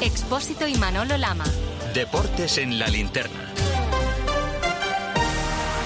Expósito 0.00 0.68
y 0.68 0.74
Manolo 0.74 1.16
Lama. 1.16 1.44
Deportes 1.94 2.58
en 2.58 2.78
la 2.78 2.86
linterna. 2.88 3.40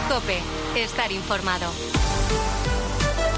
Cope, 0.08 0.38
estar 0.74 1.12
informado. 1.12 1.70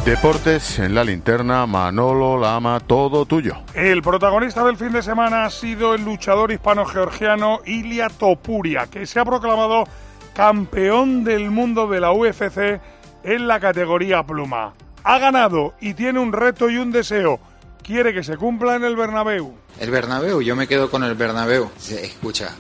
Deportes 0.07 0.79
en 0.79 0.95
la 0.95 1.05
linterna, 1.05 1.67
Manolo 1.67 2.39
Lama, 2.39 2.81
todo 2.81 3.27
tuyo. 3.27 3.59
El 3.75 4.01
protagonista 4.01 4.65
del 4.65 4.79
fin 4.79 4.93
de 4.93 5.03
semana 5.03 5.45
ha 5.45 5.51
sido 5.51 5.95
el 5.95 6.05
luchador 6.07 6.51
hispano-georgiano 6.51 7.61
Ilia 7.67 8.09
Topuria, 8.09 8.87
que 8.87 9.05
se 9.05 9.21
ha 9.21 9.27
proclamado 9.27 9.85
campeón 10.33 11.23
del 11.23 11.51
mundo 11.51 11.87
de 11.87 12.01
la 12.01 12.13
UFC 12.13 12.81
en 13.25 13.47
la 13.47 13.61
categoría 13.61 14.23
pluma. 14.23 14.73
Ha 15.05 15.19
ganado 15.19 15.75
y 15.83 15.93
tiene 15.93 16.19
un 16.19 16.33
reto 16.33 16.71
y 16.71 16.79
un 16.79 16.93
deseo. 16.93 17.39
Quiere 17.83 18.15
que 18.15 18.23
se 18.23 18.37
cumpla 18.37 18.77
en 18.77 18.85
el 18.85 18.97
Bernabéu. 18.97 19.55
El 19.81 19.91
Bernabéu, 19.91 20.41
yo 20.41 20.55
me 20.55 20.69
quedo 20.69 20.91
con 20.91 21.03
el 21.03 21.15
Bernabéu. 21.15 21.71
Escucha, 21.91 22.55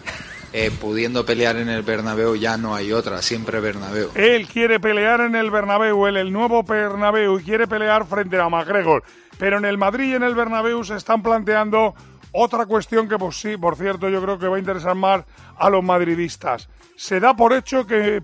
eh, 0.53 0.71
pudiendo 0.71 1.25
pelear 1.25 1.57
en 1.57 1.69
el 1.69 1.83
Bernabéu 1.83 2.35
ya 2.35 2.57
no 2.57 2.75
hay 2.75 2.93
otra, 2.93 3.23
siempre 3.23 3.61
Bernabéu. 3.61 4.11
Él 4.15 4.48
quiere 4.48 4.81
pelear 4.81 5.21
en 5.21 5.37
el 5.37 5.51
Bernabéu, 5.51 6.07
en 6.09 6.17
el 6.17 6.33
nuevo 6.33 6.62
Bernabéu, 6.62 7.39
y 7.39 7.45
quiere 7.45 7.67
pelear 7.67 8.07
frente 8.07 8.39
a 8.39 8.48
McGregor. 8.48 9.05
Pero 9.39 9.59
en 9.59 9.65
el 9.65 9.79
Madrid 9.79 10.12
y 10.12 10.15
en 10.15 10.25
el 10.25 10.35
Bernabéu 10.35 10.85
se 10.85 10.97
están 10.97 11.23
planteando 11.23 11.95
otra 12.33 12.67
cuestión 12.67 13.09
que, 13.09 13.17
pues 13.17 13.37
sí, 13.37 13.57
por 13.57 13.77
cierto, 13.77 14.09
yo 14.09 14.20
creo 14.20 14.39
que 14.39 14.48
va 14.48 14.57
a 14.57 14.61
interesar 14.61 14.95
más 14.95 15.25
a 15.57 15.70
los 15.70 15.84
madridistas. 15.84 16.69
Se 16.97 17.20
da 17.20 17.34
por 17.34 17.53
hecho 17.53 17.87
que 17.87 18.23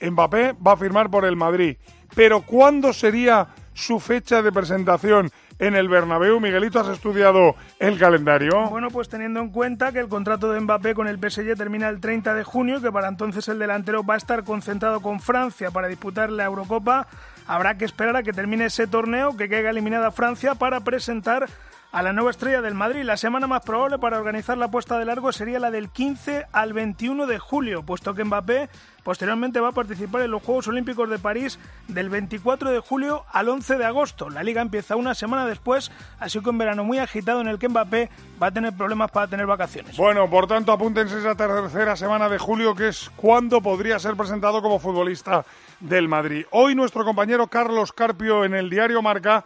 Mbappé 0.00 0.54
va 0.54 0.72
a 0.72 0.76
firmar 0.76 1.10
por 1.10 1.24
el 1.24 1.36
Madrid. 1.36 1.76
Pero 2.14 2.42
¿cuándo 2.42 2.92
sería 2.92 3.46
su 3.80 3.98
fecha 3.98 4.42
de 4.42 4.52
presentación? 4.52 5.30
en 5.60 5.76
el 5.76 5.88
Bernabéu. 5.88 6.40
Miguelito, 6.40 6.80
¿has 6.80 6.88
estudiado 6.88 7.54
el 7.78 7.98
calendario? 7.98 8.68
Bueno, 8.70 8.88
pues 8.90 9.08
teniendo 9.08 9.40
en 9.40 9.50
cuenta 9.50 9.92
que 9.92 10.00
el 10.00 10.08
contrato 10.08 10.50
de 10.50 10.58
Mbappé 10.58 10.94
con 10.94 11.06
el 11.06 11.18
PSG 11.18 11.54
termina 11.54 11.88
el 11.88 12.00
30 12.00 12.34
de 12.34 12.44
junio 12.44 12.78
y 12.78 12.80
que 12.80 12.90
para 12.90 13.08
entonces 13.08 13.46
el 13.48 13.58
delantero 13.58 14.02
va 14.02 14.14
a 14.14 14.16
estar 14.16 14.42
concentrado 14.42 15.00
con 15.00 15.20
Francia 15.20 15.70
para 15.70 15.88
disputar 15.88 16.32
la 16.32 16.44
Eurocopa, 16.44 17.06
habrá 17.46 17.76
que 17.76 17.84
esperar 17.84 18.16
a 18.16 18.22
que 18.22 18.32
termine 18.32 18.64
ese 18.64 18.86
torneo, 18.86 19.36
que 19.36 19.48
caiga 19.48 19.70
eliminada 19.70 20.10
Francia 20.10 20.54
para 20.54 20.80
presentar 20.80 21.46
a 21.92 22.02
la 22.02 22.12
nueva 22.12 22.30
estrella 22.30 22.62
del 22.62 22.74
Madrid. 22.74 23.02
La 23.02 23.16
semana 23.16 23.46
más 23.46 23.62
probable 23.62 23.98
para 23.98 24.18
organizar 24.18 24.56
la 24.56 24.70
puesta 24.70 24.98
de 24.98 25.04
largo 25.04 25.32
sería 25.32 25.58
la 25.58 25.70
del 25.70 25.88
15 25.88 26.46
al 26.52 26.72
21 26.72 27.26
de 27.26 27.38
julio, 27.38 27.82
puesto 27.82 28.14
que 28.14 28.24
Mbappé 28.24 28.68
posteriormente 29.02 29.60
va 29.60 29.68
a 29.68 29.72
participar 29.72 30.22
en 30.22 30.30
los 30.30 30.42
Juegos 30.42 30.68
Olímpicos 30.68 31.08
de 31.08 31.18
París 31.18 31.58
del 31.88 32.10
24 32.10 32.70
de 32.70 32.78
julio 32.80 33.24
al 33.32 33.48
11 33.48 33.78
de 33.78 33.84
agosto. 33.84 34.30
La 34.30 34.42
liga 34.42 34.62
empieza 34.62 34.94
una 34.94 35.14
semana 35.14 35.46
después, 35.46 35.90
así 36.20 36.40
que 36.40 36.50
un 36.50 36.58
verano 36.58 36.84
muy 36.84 36.98
agitado 36.98 37.40
en 37.40 37.48
el 37.48 37.58
que 37.58 37.68
Mbappé 37.68 38.10
va 38.40 38.48
a 38.48 38.52
tener 38.52 38.72
problemas 38.74 39.10
para 39.10 39.26
tener 39.26 39.46
vacaciones. 39.46 39.96
Bueno, 39.96 40.28
por 40.30 40.46
tanto, 40.46 40.72
apúntense 40.72 41.18
esa 41.18 41.34
tercera 41.34 41.96
semana 41.96 42.28
de 42.28 42.38
julio, 42.38 42.74
que 42.74 42.88
es 42.88 43.10
cuando 43.16 43.60
podría 43.60 43.98
ser 43.98 44.16
presentado 44.16 44.62
como 44.62 44.78
futbolista 44.78 45.44
del 45.80 46.08
Madrid. 46.08 46.44
Hoy 46.50 46.74
nuestro 46.74 47.04
compañero 47.04 47.48
Carlos 47.48 47.92
Carpio 47.92 48.44
en 48.44 48.54
el 48.54 48.70
diario 48.70 49.02
Marca 49.02 49.44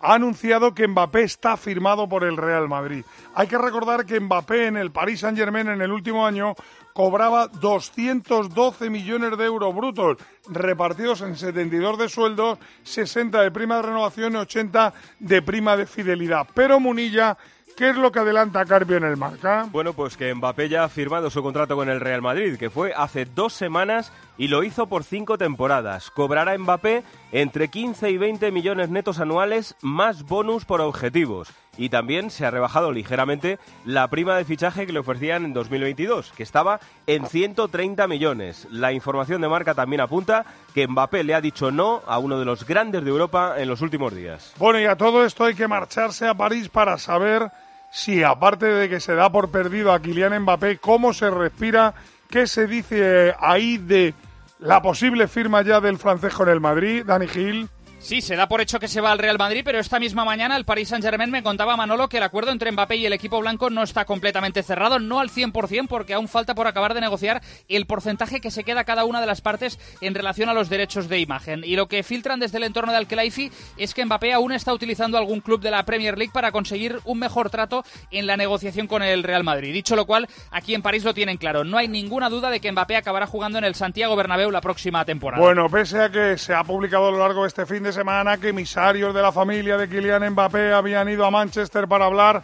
ha 0.00 0.14
anunciado 0.14 0.74
que 0.74 0.88
Mbappé 0.88 1.22
está 1.22 1.56
firmado 1.56 2.08
por 2.08 2.24
el 2.24 2.36
Real 2.36 2.68
Madrid. 2.68 3.04
Hay 3.34 3.46
que 3.46 3.58
recordar 3.58 4.06
que 4.06 4.20
Mbappé 4.20 4.66
en 4.66 4.76
el 4.76 4.90
Paris 4.90 5.20
Saint-Germain 5.20 5.68
en 5.68 5.82
el 5.82 5.92
último 5.92 6.26
año 6.26 6.54
cobraba 6.92 7.48
212 7.48 8.90
millones 8.90 9.36
de 9.38 9.44
euros 9.44 9.74
brutos, 9.74 10.18
repartidos 10.48 11.20
en 11.20 11.36
72 11.36 11.98
de 11.98 12.08
sueldos, 12.08 12.58
60 12.82 13.40
de 13.42 13.50
prima 13.50 13.76
de 13.76 13.82
renovación 13.82 14.32
y 14.34 14.36
80 14.36 14.92
de 15.18 15.42
prima 15.42 15.76
de 15.76 15.86
fidelidad. 15.86 16.46
Pero 16.54 16.80
Munilla 16.80 17.36
¿Qué 17.76 17.88
es 17.88 17.96
lo 17.96 18.12
que 18.12 18.18
adelanta 18.18 18.66
Carpio 18.66 18.98
en 18.98 19.04
el 19.04 19.16
marca? 19.16 19.66
Bueno, 19.70 19.94
pues 19.94 20.14
que 20.14 20.34
Mbappé 20.34 20.68
ya 20.68 20.84
ha 20.84 20.88
firmado 20.90 21.30
su 21.30 21.42
contrato 21.42 21.76
con 21.76 21.88
el 21.88 22.00
Real 22.00 22.20
Madrid, 22.20 22.58
que 22.58 22.68
fue 22.68 22.92
hace 22.94 23.24
dos 23.24 23.54
semanas 23.54 24.12
y 24.40 24.48
lo 24.48 24.64
hizo 24.64 24.86
por 24.86 25.04
cinco 25.04 25.36
temporadas. 25.36 26.10
Cobrará 26.10 26.56
Mbappé 26.56 27.02
entre 27.30 27.68
15 27.68 28.10
y 28.10 28.16
20 28.16 28.50
millones 28.52 28.88
netos 28.88 29.20
anuales 29.20 29.76
más 29.82 30.22
bonus 30.22 30.64
por 30.64 30.80
objetivos. 30.80 31.52
Y 31.76 31.90
también 31.90 32.30
se 32.30 32.46
ha 32.46 32.50
rebajado 32.50 32.90
ligeramente 32.90 33.58
la 33.84 34.08
prima 34.08 34.34
de 34.38 34.46
fichaje 34.46 34.86
que 34.86 34.94
le 34.94 35.00
ofrecían 35.00 35.44
en 35.44 35.52
2022, 35.52 36.32
que 36.32 36.42
estaba 36.42 36.80
en 37.06 37.26
130 37.26 38.06
millones. 38.06 38.66
La 38.70 38.94
información 38.94 39.42
de 39.42 39.48
marca 39.48 39.74
también 39.74 40.00
apunta 40.00 40.46
que 40.74 40.88
Mbappé 40.88 41.22
le 41.22 41.34
ha 41.34 41.42
dicho 41.42 41.70
no 41.70 42.00
a 42.06 42.18
uno 42.18 42.38
de 42.38 42.46
los 42.46 42.66
grandes 42.66 43.04
de 43.04 43.10
Europa 43.10 43.56
en 43.58 43.68
los 43.68 43.82
últimos 43.82 44.14
días. 44.14 44.54
Bueno, 44.56 44.80
y 44.80 44.86
a 44.86 44.96
todo 44.96 45.22
esto 45.22 45.44
hay 45.44 45.54
que 45.54 45.68
marcharse 45.68 46.26
a 46.26 46.32
París 46.32 46.70
para 46.70 46.96
saber 46.96 47.50
si 47.92 48.22
aparte 48.22 48.64
de 48.64 48.88
que 48.88 49.00
se 49.00 49.14
da 49.14 49.30
por 49.30 49.50
perdido 49.50 49.92
a 49.92 50.00
Kylian 50.00 50.44
Mbappé, 50.44 50.78
cómo 50.78 51.12
se 51.12 51.28
respira, 51.28 51.92
qué 52.30 52.46
se 52.46 52.66
dice 52.66 53.34
ahí 53.38 53.76
de 53.76 54.14
la 54.60 54.82
posible 54.82 55.26
firma 55.26 55.62
ya 55.62 55.80
del 55.80 55.98
francés 55.98 56.34
con 56.34 56.48
el 56.48 56.60
Madrid, 56.60 57.04
Dani 57.04 57.26
Gil. 57.26 57.68
Sí, 58.02 58.22
se 58.22 58.34
da 58.34 58.48
por 58.48 58.62
hecho 58.62 58.80
que 58.80 58.88
se 58.88 59.02
va 59.02 59.12
al 59.12 59.18
Real 59.18 59.36
Madrid, 59.36 59.60
pero 59.62 59.78
esta 59.78 60.00
misma 60.00 60.24
mañana 60.24 60.56
el 60.56 60.64
Paris 60.64 60.88
Saint-Germain 60.88 61.30
me 61.30 61.42
contaba 61.42 61.76
Manolo 61.76 62.08
que 62.08 62.16
el 62.16 62.22
acuerdo 62.22 62.50
entre 62.50 62.72
Mbappé 62.72 62.96
y 62.96 63.04
el 63.04 63.12
equipo 63.12 63.38
blanco 63.40 63.68
no 63.68 63.82
está 63.82 64.06
completamente 64.06 64.62
cerrado, 64.62 64.98
no 64.98 65.20
al 65.20 65.28
100% 65.28 65.86
porque 65.86 66.14
aún 66.14 66.26
falta 66.26 66.54
por 66.54 66.66
acabar 66.66 66.94
de 66.94 67.02
negociar 67.02 67.42
el 67.68 67.84
porcentaje 67.84 68.40
que 68.40 68.50
se 68.50 68.64
queda 68.64 68.84
cada 68.84 69.04
una 69.04 69.20
de 69.20 69.26
las 69.26 69.42
partes 69.42 69.78
en 70.00 70.14
relación 70.14 70.48
a 70.48 70.54
los 70.54 70.70
derechos 70.70 71.10
de 71.10 71.20
imagen. 71.20 71.62
Y 71.62 71.76
lo 71.76 71.88
que 71.88 72.02
filtran 72.02 72.40
desde 72.40 72.56
el 72.56 72.64
entorno 72.64 72.90
de 72.90 72.98
Al-Khelaifi 72.98 73.52
es 73.76 73.92
que 73.92 74.04
Mbappé 74.04 74.32
aún 74.32 74.52
está 74.52 74.72
utilizando 74.72 75.18
algún 75.18 75.40
club 75.40 75.60
de 75.60 75.70
la 75.70 75.84
Premier 75.84 76.16
League 76.16 76.32
para 76.32 76.52
conseguir 76.52 76.98
un 77.04 77.18
mejor 77.18 77.50
trato 77.50 77.84
en 78.10 78.26
la 78.26 78.38
negociación 78.38 78.86
con 78.86 79.02
el 79.02 79.22
Real 79.22 79.44
Madrid. 79.44 79.74
Dicho 79.74 79.94
lo 79.94 80.06
cual, 80.06 80.26
aquí 80.50 80.74
en 80.74 80.80
París 80.80 81.04
lo 81.04 81.12
tienen 81.12 81.36
claro. 81.36 81.64
No 81.64 81.76
hay 81.76 81.86
ninguna 81.86 82.30
duda 82.30 82.48
de 82.48 82.60
que 82.60 82.72
Mbappé 82.72 82.96
acabará 82.96 83.26
jugando 83.26 83.58
en 83.58 83.64
el 83.64 83.74
Santiago 83.74 84.16
Bernabéu 84.16 84.50
la 84.50 84.62
próxima 84.62 85.04
temporada. 85.04 85.42
Bueno, 85.42 85.68
pese 85.68 86.02
a 86.02 86.10
que 86.10 86.38
se 86.38 86.54
ha 86.54 86.64
publicado 86.64 87.08
a 87.08 87.10
lo 87.10 87.18
largo 87.18 87.42
de 87.42 87.48
este 87.48 87.66
fin 87.66 87.82
de 87.82 87.89
semana 87.92 88.36
que 88.38 88.48
emisarios 88.48 89.14
de 89.14 89.22
la 89.22 89.32
familia 89.32 89.76
de 89.76 89.88
Kylian 89.88 90.30
Mbappé 90.30 90.72
habían 90.72 91.08
ido 91.08 91.24
a 91.24 91.30
Manchester 91.30 91.88
para 91.88 92.06
hablar 92.06 92.42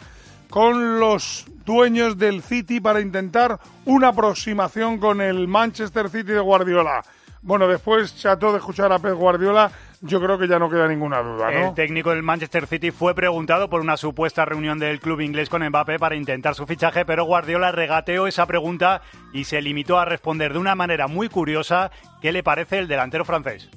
con 0.49 0.99
los 0.99 1.45
dueños 1.65 2.17
del 2.17 2.41
City 2.41 2.79
para 2.79 3.01
intentar 3.01 3.59
una 3.85 4.09
aproximación 4.09 4.97
con 4.97 5.21
el 5.21 5.47
Manchester 5.47 6.09
City 6.09 6.31
de 6.31 6.39
Guardiola. 6.39 7.03
Bueno, 7.41 7.67
después, 7.67 8.15
chato 8.15 8.51
de 8.51 8.57
escuchar 8.57 8.91
a 8.91 8.99
Pep 8.99 9.13
Guardiola, 9.13 9.71
yo 10.01 10.21
creo 10.21 10.37
que 10.37 10.47
ya 10.47 10.59
no 10.59 10.69
queda 10.69 10.87
ninguna 10.87 11.21
duda, 11.21 11.51
¿no? 11.51 11.69
El 11.69 11.73
técnico 11.73 12.11
del 12.11 12.21
Manchester 12.23 12.67
City 12.67 12.91
fue 12.91 13.15
preguntado 13.15 13.69
por 13.69 13.81
una 13.81 13.97
supuesta 13.97 14.45
reunión 14.45 14.77
del 14.79 14.99
club 14.99 15.21
inglés 15.21 15.49
con 15.49 15.67
Mbappé 15.67 15.97
para 15.97 16.15
intentar 16.15 16.55
su 16.55 16.65
fichaje, 16.67 17.05
pero 17.05 17.25
Guardiola 17.25 17.71
regateó 17.71 18.27
esa 18.27 18.45
pregunta 18.45 19.01
y 19.33 19.45
se 19.45 19.61
limitó 19.61 19.97
a 19.97 20.05
responder 20.05 20.53
de 20.53 20.59
una 20.59 20.75
manera 20.75 21.07
muy 21.07 21.29
curiosa 21.29 21.91
qué 22.21 22.31
le 22.31 22.43
parece 22.43 22.77
el 22.79 22.87
delantero 22.87 23.25
francés. 23.25 23.69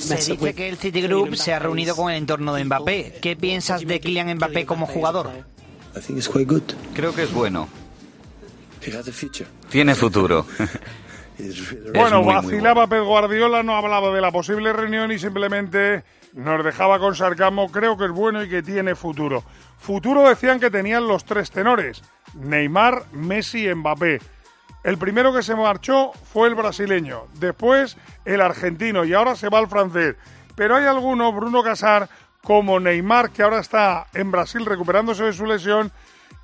Se 0.00 0.16
dice 0.32 0.54
que 0.54 0.68
el 0.68 0.76
Citigroup 0.76 1.34
se 1.36 1.52
ha 1.52 1.58
reunido 1.58 1.94
con 1.94 2.10
el 2.10 2.16
entorno 2.16 2.54
de 2.54 2.64
Mbappé. 2.64 3.18
¿Qué 3.20 3.36
piensas 3.36 3.86
de 3.86 4.00
Kylian 4.00 4.34
Mbappé 4.36 4.66
como 4.66 4.86
jugador? 4.86 5.30
Creo 6.94 7.14
que 7.14 7.24
es 7.24 7.32
bueno. 7.32 7.68
Tiene 9.68 9.94
futuro. 9.94 10.46
Bueno, 11.94 12.24
vacilaba 12.24 12.86
Pep 12.86 13.04
Guardiola, 13.04 13.62
no 13.62 13.76
hablaba 13.76 14.10
de 14.12 14.20
la 14.20 14.30
posible 14.30 14.72
reunión 14.72 15.12
y 15.12 15.18
simplemente 15.18 16.04
nos 16.34 16.64
dejaba 16.64 16.98
con 16.98 17.14
sarcasmo. 17.14 17.70
Creo 17.70 17.96
que 17.96 18.06
es 18.06 18.10
bueno 18.10 18.42
y 18.42 18.48
que 18.48 18.62
tiene 18.62 18.94
futuro. 18.94 19.42
Futuro 19.78 20.28
decían 20.28 20.60
que 20.60 20.70
tenían 20.70 21.06
los 21.06 21.24
tres 21.24 21.50
tenores: 21.50 22.02
Neymar, 22.34 23.04
Messi 23.12 23.68
y 23.68 23.74
Mbappé. 23.74 24.20
El 24.82 24.96
primero 24.96 25.32
que 25.34 25.42
se 25.42 25.54
marchó 25.54 26.12
fue 26.12 26.48
el 26.48 26.54
brasileño, 26.54 27.26
después 27.34 27.98
el 28.24 28.40
argentino 28.40 29.04
y 29.04 29.12
ahora 29.12 29.36
se 29.36 29.50
va 29.50 29.60
el 29.60 29.68
francés. 29.68 30.16
Pero 30.54 30.76
hay 30.76 30.86
algunos, 30.86 31.34
Bruno 31.34 31.62
Casar, 31.62 32.08
como 32.42 32.80
Neymar, 32.80 33.30
que 33.30 33.42
ahora 33.42 33.60
está 33.60 34.06
en 34.14 34.30
Brasil 34.30 34.64
recuperándose 34.64 35.24
de 35.24 35.32
su 35.34 35.44
lesión, 35.44 35.92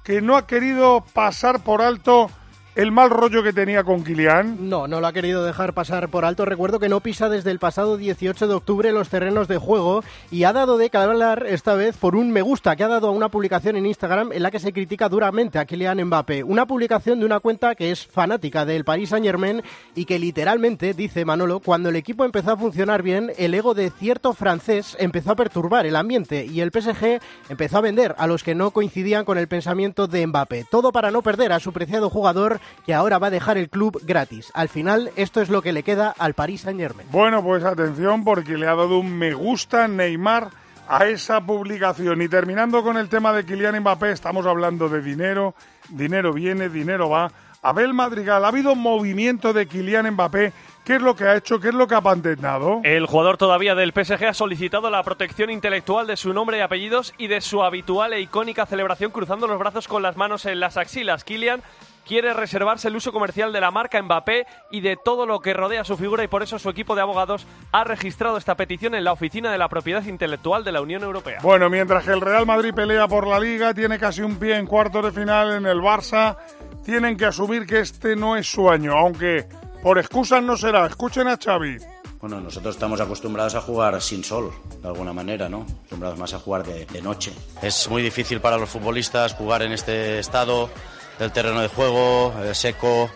que 0.05 0.21
no 0.21 0.37
ha 0.37 0.47
querido 0.47 1.05
pasar 1.15 1.61
por 1.61 1.81
alto 1.81 2.31
el 2.77 2.93
mal 2.93 3.09
rollo 3.09 3.43
que 3.43 3.55
tenía 3.55 3.85
con 3.85 4.05
Kilian? 4.05 4.69
No, 4.69 4.87
no 4.87 5.01
lo 5.01 5.07
ha 5.07 5.13
querido 5.15 5.43
dejar 5.43 5.73
pasar 5.73 6.11
por 6.11 6.27
alto. 6.27 6.45
Recuerdo 6.45 6.79
que 6.79 6.91
no 6.91 7.01
pisa 7.01 7.31
desde 7.31 7.51
el 7.51 7.59
pasado 7.59 7.97
18 7.97 8.47
de 8.47 8.55
octubre 8.55 8.93
los 8.93 9.09
terrenos 9.09 9.49
de 9.49 9.57
juego 9.57 10.05
y 10.31 10.45
ha 10.45 10.53
dado 10.53 10.77
de 10.77 10.91
hablar 10.93 11.47
esta 11.47 11.75
vez 11.75 11.97
por 11.97 12.17
un 12.17 12.31
me 12.31 12.43
gusta 12.43 12.77
que 12.77 12.85
ha 12.85 12.89
dado 12.89 13.09
a 13.09 13.13
una 13.13 13.31
publicación 13.31 13.77
en 13.77 13.87
Instagram 13.87 14.33
en 14.33 14.43
la 14.43 14.51
que 14.51 14.59
se 14.59 14.75
critica 14.75 15.09
duramente 15.09 15.59
a 15.59 15.65
Kylian 15.65 16.05
Mbappé. 16.05 16.43
Una 16.45 16.67
publicación 16.67 17.19
de 17.19 17.27
una 17.27 17.41
cuenta 17.41 17.75
que 17.75 17.91
es 17.91 18.07
fanática 18.07 18.67
del 18.67 18.85
Paris 18.85 19.09
Saint 19.09 19.25
Germain 19.25 19.63
y 19.95 20.05
que 20.05 20.19
literalmente, 20.19 20.93
dice 20.93 21.25
Manolo, 21.25 21.61
cuando 21.61 21.89
el 21.89 21.97
equipo 21.97 22.25
empezó 22.25 22.53
a 22.53 22.57
funcionar 22.59 23.03
bien, 23.03 23.33
el 23.39 23.55
ego 23.55 23.73
de 23.73 23.91
cierto 23.91 24.35
francés 24.35 24.97
empezó 25.01 25.33
a 25.33 25.37
perturbar 25.37 25.87
el 25.87 25.97
ambiente 25.97 26.45
y 26.45 26.61
el 26.61 26.71
PSG 26.71 27.21
empezó 27.49 27.79
a 27.79 27.83
vender 27.83 28.15
a 28.19 28.27
los 28.27 28.45
que 28.45 28.55
no 28.55 28.71
coincidían 28.71 29.25
con 29.25 29.39
el 29.39 29.49
pensamiento 29.49 30.07
de 30.07 30.27
Mbappé. 30.27 30.67
Todo 30.71 30.93
para 30.93 31.11
no 31.11 31.23
perder 31.23 31.53
a 31.53 31.61
su 31.61 31.73
preciado 31.73 32.11
jugador 32.11 32.61
que 32.85 32.95
ahora 32.95 33.19
va 33.19 33.29
a 33.29 33.31
dejar 33.31 33.59
el 33.59 33.69
club 33.69 34.01
gratis. 34.05 34.51
Al 34.55 34.69
final, 34.69 35.11
esto 35.17 35.41
es 35.41 35.49
lo 35.49 35.63
que 35.63 35.73
le 35.73 35.83
queda 35.83 36.15
al 36.19 36.35
Paris 36.35 36.63
Saint 36.63 36.81
Germain. 36.81 37.09
Bueno, 37.11 37.43
pues 37.43 37.65
atención 37.65 38.25
porque 38.25 38.57
le 38.57 38.67
ha 38.67 38.75
dado 38.75 38.99
un 38.99 39.17
me 39.17 39.35
gusta 39.35 39.89
Neymar 39.89 40.51
a 40.89 41.07
esa 41.07 41.41
publicación. 41.41 42.23
Y 42.23 42.29
terminando 42.29 42.83
con 42.83 42.97
el 42.97 43.09
tema 43.09 43.33
de 43.33 43.45
Kylian 43.45 43.81
Mbappé, 43.81 44.13
estamos 44.13 44.47
hablando 44.47 44.89
de 44.89 45.03
dinero, 45.03 45.55
dinero 45.89 46.33
viene, 46.33 46.69
dinero 46.69 47.11
va. 47.11 47.31
Abel 47.63 47.95
Madrigal, 47.95 48.45
¿ha 48.45 48.49
habido 48.49 48.75
movimiento 48.75 49.53
de 49.53 49.67
Kylian 49.67 50.13
Mbappé 50.13 50.53
¿Qué 50.87 50.95
es 50.95 51.03
lo 51.03 51.17
que 51.17 51.25
ha 51.25 51.35
hecho? 51.35 51.59
¿Qué 51.59 51.71
es 51.71 51.75
lo 51.75 51.89
que 51.89 51.97
ha 51.97 52.01
patentado? 52.01 52.81
El 52.85 53.07
jugador 53.07 53.39
todavía 53.39 53.75
del 53.75 53.91
PSG 53.93 54.25
ha 54.27 54.35
solicitado 54.35 54.89
la 54.89 55.03
protección 55.03 55.51
intelectual 55.51 56.07
de 56.07 56.17
su 56.17 56.33
nombre 56.33 56.59
y 56.59 56.61
apellidos 56.61 57.13
y 57.19 57.27
de 57.27 57.41
su 57.41 57.65
habitual 57.65 58.13
e 58.13 58.21
icónica 58.21 58.67
celebración 58.67 59.11
cruzando 59.11 59.49
los 59.49 59.59
brazos 59.59 59.89
con 59.89 60.05
las 60.05 60.17
manos 60.17 60.47
en 60.47 60.61
las 60.61 60.77
axilas. 60.77 61.25
Kylian 61.25 61.61
quiere 62.07 62.33
reservarse 62.33 62.89
el 62.89 62.97
uso 62.97 63.13
comercial 63.13 63.53
de 63.53 63.61
la 63.61 63.71
marca 63.71 64.01
Mbappé 64.01 64.47
y 64.71 64.81
de 64.81 64.97
todo 64.97 65.27
lo 65.27 65.41
que 65.41 65.53
rodea 65.53 65.85
su 65.85 65.97
figura 65.97 66.25
y 66.25 66.29
por 66.29 66.43
eso 66.43 66.59
su 66.59 66.71
equipo 66.71 66.95
de 66.95 67.03
abogados 67.03 67.47
ha 67.73 67.85
registrado 67.85 68.37
esta 68.37 68.55
petición 68.55 68.95
en 68.95 69.05
la 69.05 69.13
oficina 69.13 69.51
de 69.51 69.59
la 69.59 69.69
propiedad 69.69 70.05
intelectual 70.05 70.65
de 70.65 70.73
la 70.73 70.81
Unión 70.81 71.03
Europea. 71.03 71.41
Bueno, 71.43 71.69
mientras 71.69 72.05
que 72.05 72.13
el 72.13 72.21
Real 72.21 72.47
Madrid 72.47 72.73
pelea 72.75 73.09
por 73.09 73.27
la 73.27 73.41
liga, 73.41 73.75
tiene 73.75 73.99
casi 73.99 74.23
un 74.23 74.37
pie 74.37 74.57
en 74.57 74.67
cuartos 74.67 75.05
de 75.05 75.13
final 75.13 75.53
en 75.53 75.67
el 75.67 75.79
Barça, 75.79 76.37
tienen 76.85 77.17
que 77.17 77.27
asumir 77.27 77.67
que 77.67 77.81
este 77.81 78.15
no 78.15 78.37
es 78.37 78.47
su 78.47 78.71
año, 78.71 78.93
aunque 78.93 79.47
por 79.83 79.99
excusas 79.99 80.43
no 80.43 80.57
será. 80.57 80.87
Escuchen 80.87 81.29
a 81.29 81.37
Xavi. 81.37 81.79
Bueno, 82.21 82.41
nosotros 82.41 82.75
estamos 82.75 83.01
acostumbrados 83.01 83.55
a 83.55 83.61
jugar 83.61 84.01
sin 84.01 84.25
sol, 84.25 84.51
de 84.81 84.89
alguna 84.89 85.13
manera, 85.13 85.49
¿no? 85.49 85.63
Acostumbrados 85.63 86.19
más 86.19 86.35
a 86.35 86.39
jugar 86.39 86.65
de, 86.65 87.03
noche. 87.03 87.33
Es 87.63 87.89
muy 87.89 88.03
difícil 88.03 88.41
para 88.41 88.57
los 88.57 88.71
futbolistas 88.71 89.35
jugar 89.35 89.63
en 89.63 89.73
este 89.73 90.19
estado 90.19 90.71
del 91.19 91.33
terreno 91.33 91.61
de 91.61 91.69
juego, 91.69 92.35
eh, 92.43 92.55
seco, 92.55 93.11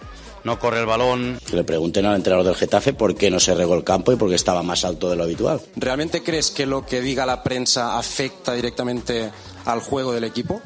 no 0.45 0.59
corre 0.59 0.81
el 0.81 0.87
balón. 0.87 1.39
Que 1.47 1.57
le 1.57 1.65
pregunten 1.65 2.07
al 2.07 2.17
entrenador 2.17 2.47
del 2.47 2.57
Getafe 2.57 2.93
por 2.93 3.15
qué 3.15 3.31
no 3.31 3.41
se 3.41 3.55
regó 3.55 3.75
el 3.75 3.85
campo 3.85 4.13
y 4.13 4.17
por 4.17 4.29
qué 4.29 4.35
estaba 4.35 4.63
más 4.63 4.85
alto 4.85 5.11
de 5.11 5.17
lo 5.17 5.25
habitual. 5.25 5.61
¿Realmente 5.77 6.23
crees 6.23 6.51
que 6.51 6.67
lo 6.67 6.87
que 6.87 7.01
diga 7.01 7.27
la 7.27 7.43
prensa 7.43 7.99
afecta 7.99 8.55
directamente 8.55 9.31
al 9.65 9.81
juego 9.81 10.13
del 10.13 10.25
equipo? 10.25 10.61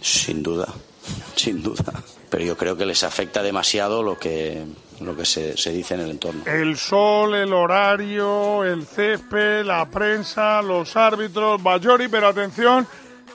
Sin 0.00 0.42
duda, 0.42 0.66
sin 1.36 1.62
duda. 1.62 1.92
Pero 2.30 2.44
yo 2.44 2.56
creo 2.56 2.76
que 2.76 2.86
les 2.86 3.02
afecta 3.04 3.42
demasiado 3.42 4.02
lo 4.02 4.18
que 4.18 4.64
lo 5.00 5.16
que 5.16 5.24
se, 5.24 5.54
dice 5.72 5.94
en 5.94 6.00
el 6.00 6.10
entorno. 6.10 6.42
El 6.46 6.76
sol, 6.76 7.34
el 7.34 7.52
horario, 7.52 8.64
el 8.64 8.86
césped, 8.86 9.64
la 9.64 9.88
prensa, 9.88 10.62
los 10.62 10.96
árbitros, 10.96 11.62
Bayori, 11.62 12.08
pero 12.08 12.28
atención 12.28 12.86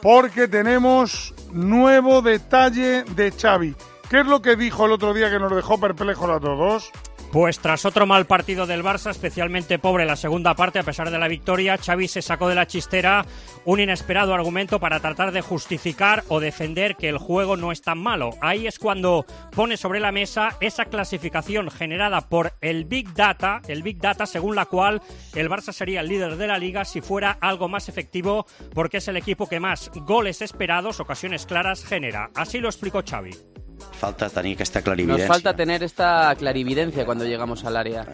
porque 0.08 0.48
tenemos 0.48 1.34
nuevo 1.52 2.22
detalle 2.22 3.04
de 3.04 3.30
Xavi. 3.30 3.76
¿Qué 4.10 4.22
es 4.22 4.26
lo 4.26 4.42
que 4.42 4.56
dijo 4.56 4.86
el 4.86 4.94
otro 4.94 5.14
día 5.14 5.30
que 5.30 5.38
nos 5.38 5.54
dejó 5.54 5.82
perplejos 5.82 6.30
a 6.30 6.40
todos? 6.40 6.94
Pues 7.32 7.60
tras 7.60 7.84
otro 7.84 8.06
mal 8.06 8.26
partido 8.26 8.66
del 8.66 8.84
Barça, 8.84 9.12
especialmente 9.12 9.80
pobre 9.80 10.06
la 10.06 10.16
segunda 10.16 10.56
parte, 10.56 10.80
a 10.80 10.84
pesar 10.84 11.12
de 11.12 11.20
la 11.20 11.28
victoria, 11.28 11.78
Xavi 11.78 12.08
se 12.08 12.22
sacó 12.22 12.48
de 12.48 12.56
la 12.56 12.68
chistera 12.68 13.26
un 13.66 13.82
inesperado 13.82 14.34
argumento 14.34 14.80
para 14.80 15.02
tratar 15.02 15.34
de 15.34 15.42
justificar 15.42 16.24
o 16.30 16.40
defender 16.40 16.96
que 16.96 17.10
el 17.10 17.18
juego 17.18 17.58
no 17.58 17.74
es 17.74 17.82
tan 17.82 17.98
malo. 17.98 18.30
Ahí 18.40 18.66
es 18.66 18.80
cuando 18.80 19.26
pone 19.52 19.76
sobre 19.76 20.00
la 20.00 20.14
mesa 20.14 20.56
esa 20.62 20.86
clasificación 20.86 21.70
generada 21.70 22.22
por 22.22 22.54
el 22.62 22.86
Big 22.86 23.14
Data, 23.14 23.62
el 23.68 23.84
Big 23.84 24.00
Data 24.00 24.26
según 24.26 24.56
la 24.56 24.66
cual 24.66 25.02
el 25.36 25.50
Barça 25.50 25.74
sería 25.74 26.00
el 26.00 26.08
líder 26.08 26.38
de 26.38 26.48
la 26.48 26.58
liga 26.58 26.86
si 26.86 27.02
fuera 27.02 27.38
algo 27.42 27.68
más 27.68 27.90
efectivo 27.90 28.46
porque 28.74 28.98
es 28.98 29.08
el 29.10 29.18
equipo 29.18 29.48
que 29.48 29.60
más 29.60 29.92
goles 29.94 30.42
esperados, 30.42 31.02
ocasiones 31.02 31.46
claras 31.46 31.84
genera. 31.84 32.30
Así 32.36 32.60
lo 32.60 32.70
explicó 32.70 33.04
Xavi. 33.06 33.57
Falta 34.00 34.30
tener 34.30 34.62
esta 34.62 34.82
clarividencia. 34.82 35.28
Nos 35.28 35.36
falta 35.36 35.56
tener 35.56 35.84
esta 35.84 36.36
clarividencia 36.38 37.06
cuando 37.06 37.26
llegamos 37.26 37.64
al 37.66 37.78
área. 37.78 38.06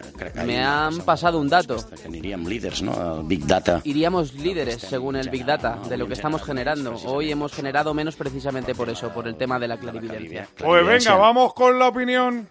Me 0.44 0.62
han 0.62 0.98
pasado 1.00 1.38
un 1.38 1.48
dato. 1.48 1.76
Iríamos 2.10 2.48
líderes, 2.48 2.82
¿no? 2.82 3.22
Big 3.24 3.46
Data. 3.46 3.80
Iríamos 3.84 4.34
líderes, 4.34 4.80
según 4.80 5.16
el 5.16 5.28
Big 5.28 5.44
Data, 5.44 5.78
de 5.88 5.96
lo 5.96 6.06
que 6.06 6.14
estamos 6.14 6.42
generando. 6.42 6.94
Hoy 7.04 7.30
hemos 7.30 7.52
generado 7.52 7.92
menos 7.94 8.16
precisamente 8.16 8.74
por 8.74 8.88
eso, 8.88 9.10
por 9.12 9.28
el 9.28 9.36
tema 9.36 9.58
de 9.58 9.68
la 9.68 9.78
clarividencia. 9.78 10.48
Pues 10.56 10.86
venga, 10.86 11.16
vamos 11.16 11.54
con 11.54 11.78
la 11.78 11.88
opinión. 11.88 12.48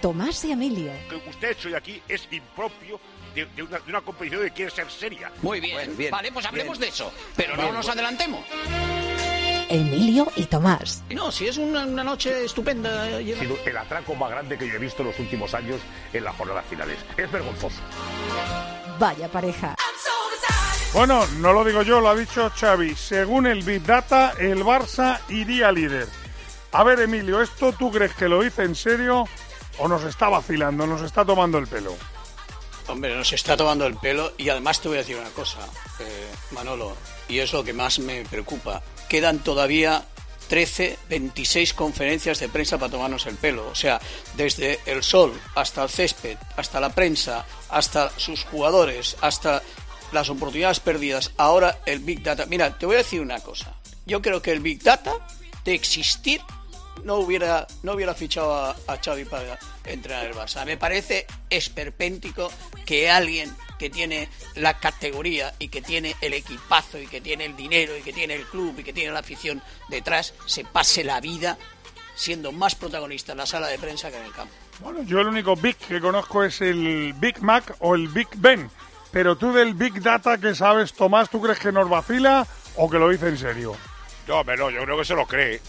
Tomás 0.00 0.44
y 0.44 0.52
Emilio. 0.52 0.92
Que 1.08 1.16
usted 1.28 1.50
hecho 1.50 1.76
aquí 1.76 2.00
es 2.08 2.28
impropio 2.30 3.00
de, 3.34 3.62
una, 3.62 4.00
competición 4.00 4.42
que 4.44 4.50
quiere 4.50 4.70
ser 4.70 4.90
seria. 4.90 5.30
Muy 5.42 5.60
bien, 5.60 5.96
vale, 6.10 6.32
pues 6.32 6.46
hablemos 6.46 6.78
de 6.78 6.88
eso, 6.88 7.12
pero 7.36 7.56
no 7.56 7.72
nos 7.72 7.88
adelantemos. 7.88 8.44
Emilio 9.68 10.30
y 10.36 10.44
Tomás. 10.44 11.02
No, 11.10 11.30
si 11.30 11.46
es 11.46 11.56
una, 11.56 11.84
noche 11.84 12.44
estupenda. 12.44 13.04
Ha 13.04 13.18
sido 13.18 13.58
el 13.64 13.76
atraco 13.76 14.14
más 14.14 14.30
grande 14.30 14.56
que 14.58 14.68
yo 14.68 14.74
he 14.74 14.78
visto 14.78 15.02
en 15.02 15.08
los 15.08 15.18
últimos 15.18 15.54
años 15.54 15.80
en 16.12 16.24
las 16.24 16.36
jornadas 16.36 16.64
finales. 16.66 16.98
Es 17.16 17.30
vergonzoso. 17.30 17.80
Vaya 18.98 19.28
pareja. 19.28 19.74
Bueno, 20.92 21.26
no 21.38 21.52
lo 21.52 21.64
digo 21.64 21.82
yo, 21.82 22.00
lo 22.00 22.08
ha 22.08 22.16
dicho 22.16 22.50
Xavi. 22.50 22.94
Según 22.94 23.46
el 23.46 23.62
Big 23.62 23.82
Data, 23.82 24.32
el 24.38 24.64
Barça 24.64 25.20
iría 25.28 25.72
líder. 25.72 26.08
A 26.72 26.84
ver, 26.84 27.00
Emilio, 27.00 27.42
¿esto 27.42 27.72
tú 27.72 27.90
crees 27.90 28.14
que 28.14 28.28
lo 28.28 28.42
dice 28.42 28.62
en 28.62 28.74
serio 28.74 29.26
o 29.78 29.88
nos 29.88 30.04
está 30.04 30.28
vacilando, 30.28 30.86
nos 30.86 31.02
está 31.02 31.24
tomando 31.24 31.58
el 31.58 31.66
pelo? 31.66 31.94
Hombre, 32.88 33.16
nos 33.16 33.32
está 33.32 33.56
tomando 33.56 33.86
el 33.86 33.96
pelo 33.96 34.32
y 34.38 34.48
además 34.48 34.80
te 34.80 34.88
voy 34.88 34.98
a 34.98 35.00
decir 35.00 35.16
una 35.16 35.30
cosa, 35.30 35.58
eh, 35.98 36.30
Manolo, 36.52 36.96
y 37.28 37.40
es 37.40 37.52
lo 37.52 37.64
que 37.64 37.72
más 37.72 37.98
me 37.98 38.24
preocupa 38.24 38.82
quedan 39.08 39.38
todavía 39.38 40.04
13, 40.48 40.98
26 41.08 41.74
conferencias 41.74 42.38
de 42.38 42.48
prensa 42.48 42.78
para 42.78 42.90
tomarnos 42.90 43.26
el 43.26 43.36
pelo. 43.36 43.68
O 43.68 43.74
sea, 43.74 44.00
desde 44.36 44.78
el 44.86 45.02
sol 45.02 45.32
hasta 45.54 45.82
el 45.82 45.88
césped, 45.88 46.36
hasta 46.56 46.80
la 46.80 46.90
prensa, 46.90 47.44
hasta 47.68 48.10
sus 48.18 48.44
jugadores, 48.44 49.16
hasta 49.20 49.62
las 50.12 50.30
oportunidades 50.30 50.80
perdidas. 50.80 51.32
Ahora 51.36 51.78
el 51.86 52.00
Big 52.00 52.22
Data. 52.22 52.46
Mira, 52.46 52.78
te 52.78 52.86
voy 52.86 52.96
a 52.96 52.98
decir 52.98 53.20
una 53.20 53.40
cosa. 53.40 53.74
Yo 54.06 54.22
creo 54.22 54.40
que 54.40 54.52
el 54.52 54.60
Big 54.60 54.82
Data, 54.82 55.14
de 55.64 55.74
existir, 55.74 56.40
no 57.04 57.16
hubiera, 57.16 57.66
no 57.82 57.92
hubiera 57.92 58.14
fichado 58.14 58.54
a, 58.54 58.70
a 58.86 58.96
Xavi 59.02 59.24
para 59.24 59.58
entrenar 59.84 60.26
el 60.26 60.34
Barça. 60.34 60.64
Me 60.64 60.76
parece 60.76 61.26
esperpéntico 61.50 62.50
que 62.84 63.10
alguien 63.10 63.54
que 63.78 63.90
tiene 63.90 64.28
la 64.54 64.78
categoría 64.78 65.54
y 65.58 65.68
que 65.68 65.82
tiene 65.82 66.16
el 66.20 66.34
equipazo 66.34 66.98
y 66.98 67.06
que 67.06 67.20
tiene 67.20 67.44
el 67.44 67.56
dinero 67.56 67.96
y 67.96 68.02
que 68.02 68.12
tiene 68.12 68.34
el 68.34 68.44
club 68.46 68.74
y 68.78 68.84
que 68.84 68.92
tiene 68.92 69.12
la 69.12 69.20
afición 69.20 69.62
detrás, 69.88 70.34
se 70.46 70.64
pase 70.64 71.04
la 71.04 71.20
vida 71.20 71.58
siendo 72.14 72.50
más 72.50 72.74
protagonista 72.74 73.32
en 73.32 73.38
la 73.38 73.46
sala 73.46 73.68
de 73.68 73.78
prensa 73.78 74.10
que 74.10 74.16
en 74.16 74.24
el 74.24 74.32
campo. 74.32 74.54
Bueno, 74.80 75.02
yo 75.02 75.20
el 75.20 75.28
único 75.28 75.56
Big 75.56 75.76
que 75.76 76.00
conozco 76.00 76.42
es 76.42 76.60
el 76.60 77.12
Big 77.14 77.42
Mac 77.42 77.76
o 77.80 77.94
el 77.94 78.08
Big 78.08 78.28
Ben. 78.36 78.70
Pero 79.12 79.36
tú 79.36 79.52
del 79.52 79.74
Big 79.74 80.02
Data 80.02 80.38
que 80.38 80.54
sabes, 80.54 80.92
Tomás, 80.92 81.30
¿tú 81.30 81.40
crees 81.40 81.58
que 81.58 81.72
nos 81.72 81.88
vacila 81.88 82.46
o 82.74 82.90
que 82.90 82.98
lo 82.98 83.08
dice 83.08 83.28
en 83.28 83.38
serio? 83.38 83.76
No, 84.26 84.44
pero 84.44 84.70
yo 84.70 84.82
creo 84.82 84.98
que 84.98 85.04
se 85.04 85.14
lo 85.14 85.26
cree. 85.26 85.60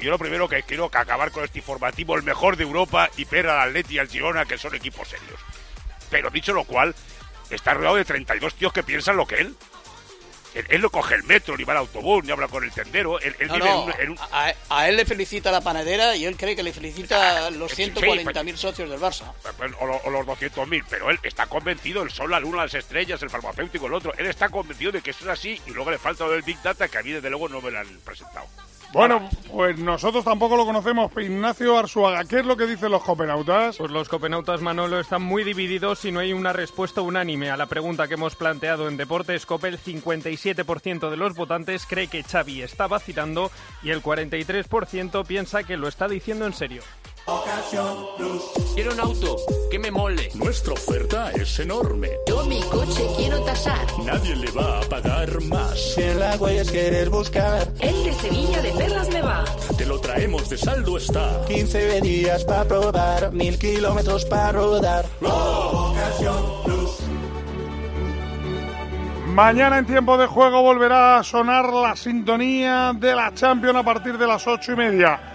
Yo 0.00 0.10
lo 0.10 0.18
primero 0.18 0.48
que 0.48 0.62
quiero 0.64 0.90
que 0.90 0.98
acabar 0.98 1.30
con 1.30 1.44
este 1.44 1.60
informativo, 1.60 2.16
el 2.16 2.24
mejor 2.24 2.56
de 2.56 2.64
Europa, 2.64 3.08
y 3.16 3.24
ver 3.24 3.48
al 3.48 3.68
Atleti 3.68 3.94
y 3.94 3.98
al 3.98 4.08
Girona, 4.08 4.44
que 4.44 4.58
son 4.58 4.74
equipos 4.74 5.08
serios. 5.08 5.38
Pero 6.10 6.30
dicho 6.30 6.52
lo 6.52 6.64
cual, 6.64 6.94
está 7.48 7.74
rodeado 7.74 7.96
de 7.96 8.04
32 8.04 8.54
tíos 8.54 8.72
que 8.72 8.82
piensan 8.82 9.16
lo 9.16 9.26
que 9.26 9.36
él. 9.36 9.56
Él, 10.54 10.80
no 10.80 10.90
coge 10.90 11.14
el 11.14 11.22
metro, 11.24 11.56
ni 11.56 11.64
va 11.64 11.72
al 11.72 11.78
autobús, 11.80 12.24
ni 12.24 12.30
habla 12.30 12.48
con 12.48 12.62
el 12.64 12.70
tendero. 12.70 13.18
Él, 13.20 13.34
A, 14.68 14.88
él 14.88 14.96
le 14.96 15.04
felicita 15.04 15.50
la 15.50 15.60
panadera 15.60 16.14
y 16.16 16.24
él 16.24 16.36
cree 16.36 16.54
que 16.54 16.62
le 16.62 16.72
felicita 16.72 17.46
ah, 17.46 17.50
los 17.50 17.76
140.000 17.76 18.56
socios 18.56 18.90
del 18.90 19.00
Barça. 19.00 19.32
O, 19.80 19.84
o 20.04 20.10
los 20.10 20.26
200.000, 20.26 20.84
pero 20.88 21.10
él 21.10 21.18
está 21.22 21.46
convencido, 21.46 22.02
el 22.02 22.10
sol, 22.10 22.30
la 22.30 22.40
luna, 22.40 22.58
las 22.58 22.74
estrellas, 22.74 23.22
el 23.22 23.30
farmacéutico, 23.30 23.86
el 23.86 23.94
otro. 23.94 24.12
Él 24.18 24.26
está 24.26 24.48
convencido 24.48 24.92
de 24.92 25.00
que 25.00 25.10
eso 25.10 25.24
es 25.24 25.30
así 25.30 25.60
y 25.66 25.70
luego 25.70 25.90
le 25.90 25.98
falta 25.98 26.24
lo 26.24 26.32
del 26.32 26.42
Big 26.42 26.60
Data 26.62 26.88
que 26.88 26.98
a 26.98 27.02
mí 27.02 27.12
desde 27.12 27.30
luego 27.30 27.48
no 27.48 27.60
me 27.60 27.70
lo 27.70 27.78
han 27.78 28.00
presentado. 28.04 28.46
Bueno, 28.92 29.26
pues 29.50 29.78
nosotros 29.78 30.22
tampoco 30.22 30.54
lo 30.54 30.66
conocemos. 30.66 31.10
Ignacio 31.16 31.78
Arzuaga, 31.78 32.24
¿qué 32.24 32.40
es 32.40 32.46
lo 32.46 32.58
que 32.58 32.66
dicen 32.66 32.90
los 32.90 33.02
copenautas? 33.02 33.78
Pues 33.78 33.90
los 33.90 34.08
copenautas, 34.08 34.60
Manolo, 34.60 35.00
están 35.00 35.22
muy 35.22 35.44
divididos 35.44 36.04
y 36.04 36.12
no 36.12 36.20
hay 36.20 36.34
una 36.34 36.52
respuesta 36.52 37.00
unánime 37.00 37.50
a 37.50 37.56
la 37.56 37.66
pregunta 37.66 38.06
que 38.06 38.14
hemos 38.14 38.36
planteado 38.36 38.88
en 38.88 38.98
Deportes 38.98 39.46
Cope. 39.46 39.68
El 39.68 39.78
57% 39.78 41.08
de 41.08 41.16
los 41.16 41.34
votantes 41.34 41.86
cree 41.86 42.08
que 42.08 42.22
Xavi 42.22 42.60
está 42.60 42.86
vacilando 42.86 43.50
y 43.82 43.90
el 43.90 44.02
43% 44.02 45.24
piensa 45.26 45.62
que 45.62 45.78
lo 45.78 45.88
está 45.88 46.06
diciendo 46.06 46.44
en 46.44 46.52
serio. 46.52 46.82
Quiero 48.74 48.92
un 48.92 49.00
auto 49.00 49.36
que 49.70 49.78
me 49.78 49.90
mole. 49.90 50.28
Nuestra 50.34 50.72
oferta 50.72 51.30
es 51.30 51.58
enorme. 51.60 52.10
Yo 52.26 52.44
mi 52.46 52.60
coche 52.62 53.06
quiero 53.16 53.40
tasar. 53.44 53.86
Nadie 54.04 54.34
le 54.34 54.50
va 54.50 54.80
a 54.80 54.82
pagar 54.82 55.40
más. 55.42 55.94
Si 55.94 56.02
en 56.02 56.18
la 56.18 56.36
huellas 56.36 56.70
quieres 56.70 57.08
buscar. 57.08 57.68
El 57.78 58.04
de 58.04 58.12
Sevilla 58.14 58.60
de 58.62 58.72
Perlas 58.72 59.08
me 59.10 59.22
va. 59.22 59.44
Te 59.76 59.86
lo 59.86 60.00
traemos 60.00 60.48
de 60.50 60.58
saldo 60.58 60.96
está. 60.96 61.44
15 61.46 62.00
días 62.00 62.44
para 62.44 62.64
probar, 62.64 63.32
mil 63.32 63.58
kilómetros 63.58 64.24
para 64.24 64.52
rodar. 64.52 65.06
Mañana 69.28 69.78
en 69.78 69.86
tiempo 69.86 70.18
de 70.18 70.26
juego 70.26 70.60
volverá 70.62 71.18
a 71.18 71.24
sonar 71.24 71.72
la 71.72 71.96
sintonía 71.96 72.92
de 72.94 73.14
la 73.14 73.32
Champions 73.32 73.78
a 73.78 73.82
partir 73.82 74.18
de 74.18 74.26
las 74.26 74.46
ocho 74.46 74.72
y 74.72 74.76
media. 74.76 75.31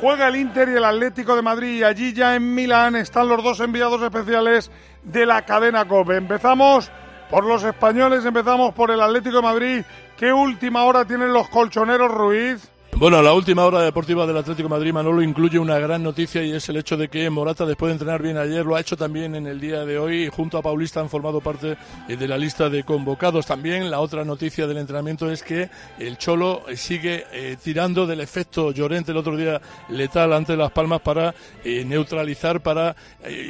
Juega 0.00 0.28
el 0.28 0.36
Inter 0.36 0.70
y 0.70 0.76
el 0.76 0.84
Atlético 0.84 1.36
de 1.36 1.42
Madrid 1.42 1.82
allí 1.82 2.14
ya 2.14 2.34
en 2.34 2.54
Milán 2.54 2.96
están 2.96 3.28
los 3.28 3.44
dos 3.44 3.60
enviados 3.60 4.00
especiales 4.00 4.70
de 5.02 5.26
la 5.26 5.44
cadena 5.44 5.86
COPE. 5.86 6.16
Empezamos 6.16 6.90
Por 7.28 7.44
los 7.44 7.62
españoles 7.62 8.24
empezamos 8.24 8.72
por 8.72 8.90
el 8.90 9.00
Atlético 9.02 9.36
de 9.36 9.42
Madrid. 9.42 9.82
¿Qué 10.16 10.32
última 10.32 10.84
hora 10.84 11.04
tienen 11.04 11.34
los 11.34 11.50
colchoneros 11.50 12.10
Ruiz? 12.10 12.70
Bueno, 13.00 13.22
la 13.22 13.32
última 13.32 13.64
hora 13.64 13.80
deportiva 13.80 14.26
del 14.26 14.36
Atlético 14.36 14.68
Madrid, 14.68 14.92
Manolo, 14.92 15.22
incluye 15.22 15.58
una 15.58 15.78
gran 15.78 16.02
noticia 16.02 16.42
y 16.42 16.52
es 16.52 16.68
el 16.68 16.76
hecho 16.76 16.98
de 16.98 17.08
que 17.08 17.30
Morata, 17.30 17.64
después 17.64 17.88
de 17.88 17.92
entrenar 17.94 18.20
bien 18.20 18.36
ayer, 18.36 18.62
lo 18.66 18.76
ha 18.76 18.80
hecho 18.80 18.94
también 18.94 19.34
en 19.34 19.46
el 19.46 19.58
día 19.58 19.86
de 19.86 19.98
hoy. 19.98 20.28
Junto 20.28 20.58
a 20.58 20.62
Paulista 20.62 21.00
han 21.00 21.08
formado 21.08 21.40
parte 21.40 21.78
eh, 22.06 22.16
de 22.18 22.28
la 22.28 22.36
lista 22.36 22.68
de 22.68 22.84
convocados. 22.84 23.46
También 23.46 23.90
la 23.90 24.00
otra 24.00 24.22
noticia 24.22 24.66
del 24.66 24.76
entrenamiento 24.76 25.30
es 25.30 25.42
que 25.42 25.70
el 25.98 26.18
Cholo 26.18 26.68
eh, 26.68 26.76
sigue 26.76 27.24
eh, 27.32 27.56
tirando 27.64 28.06
del 28.06 28.20
efecto 28.20 28.70
Llorente 28.70 29.12
el 29.12 29.16
otro 29.16 29.34
día 29.34 29.62
letal 29.88 30.34
ante 30.34 30.54
Las 30.54 30.70
Palmas 30.70 31.00
para 31.00 31.34
neutralizar, 31.64 32.60
para 32.60 32.94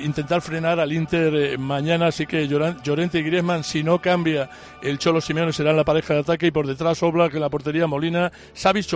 intentar 0.04 0.42
frenar 0.42 0.78
al 0.78 0.92
Inter 0.92 1.58
mañana. 1.58 2.06
Así 2.06 2.24
que 2.24 2.46
Llorente 2.46 3.18
y 3.18 3.22
Griezmann, 3.24 3.64
si 3.64 3.82
no 3.82 4.00
cambia 4.00 4.48
el 4.80 4.96
Cholo 4.98 5.20
Simeone, 5.20 5.52
serán 5.52 5.76
la 5.76 5.84
pareja 5.84 6.14
de 6.14 6.20
ataque 6.20 6.46
y 6.46 6.50
por 6.52 6.68
detrás 6.68 7.02
Obla, 7.02 7.28
que 7.28 7.40
la 7.40 7.48
portería 7.48 7.88
Molina, 7.88 8.30
Savic 8.54 8.86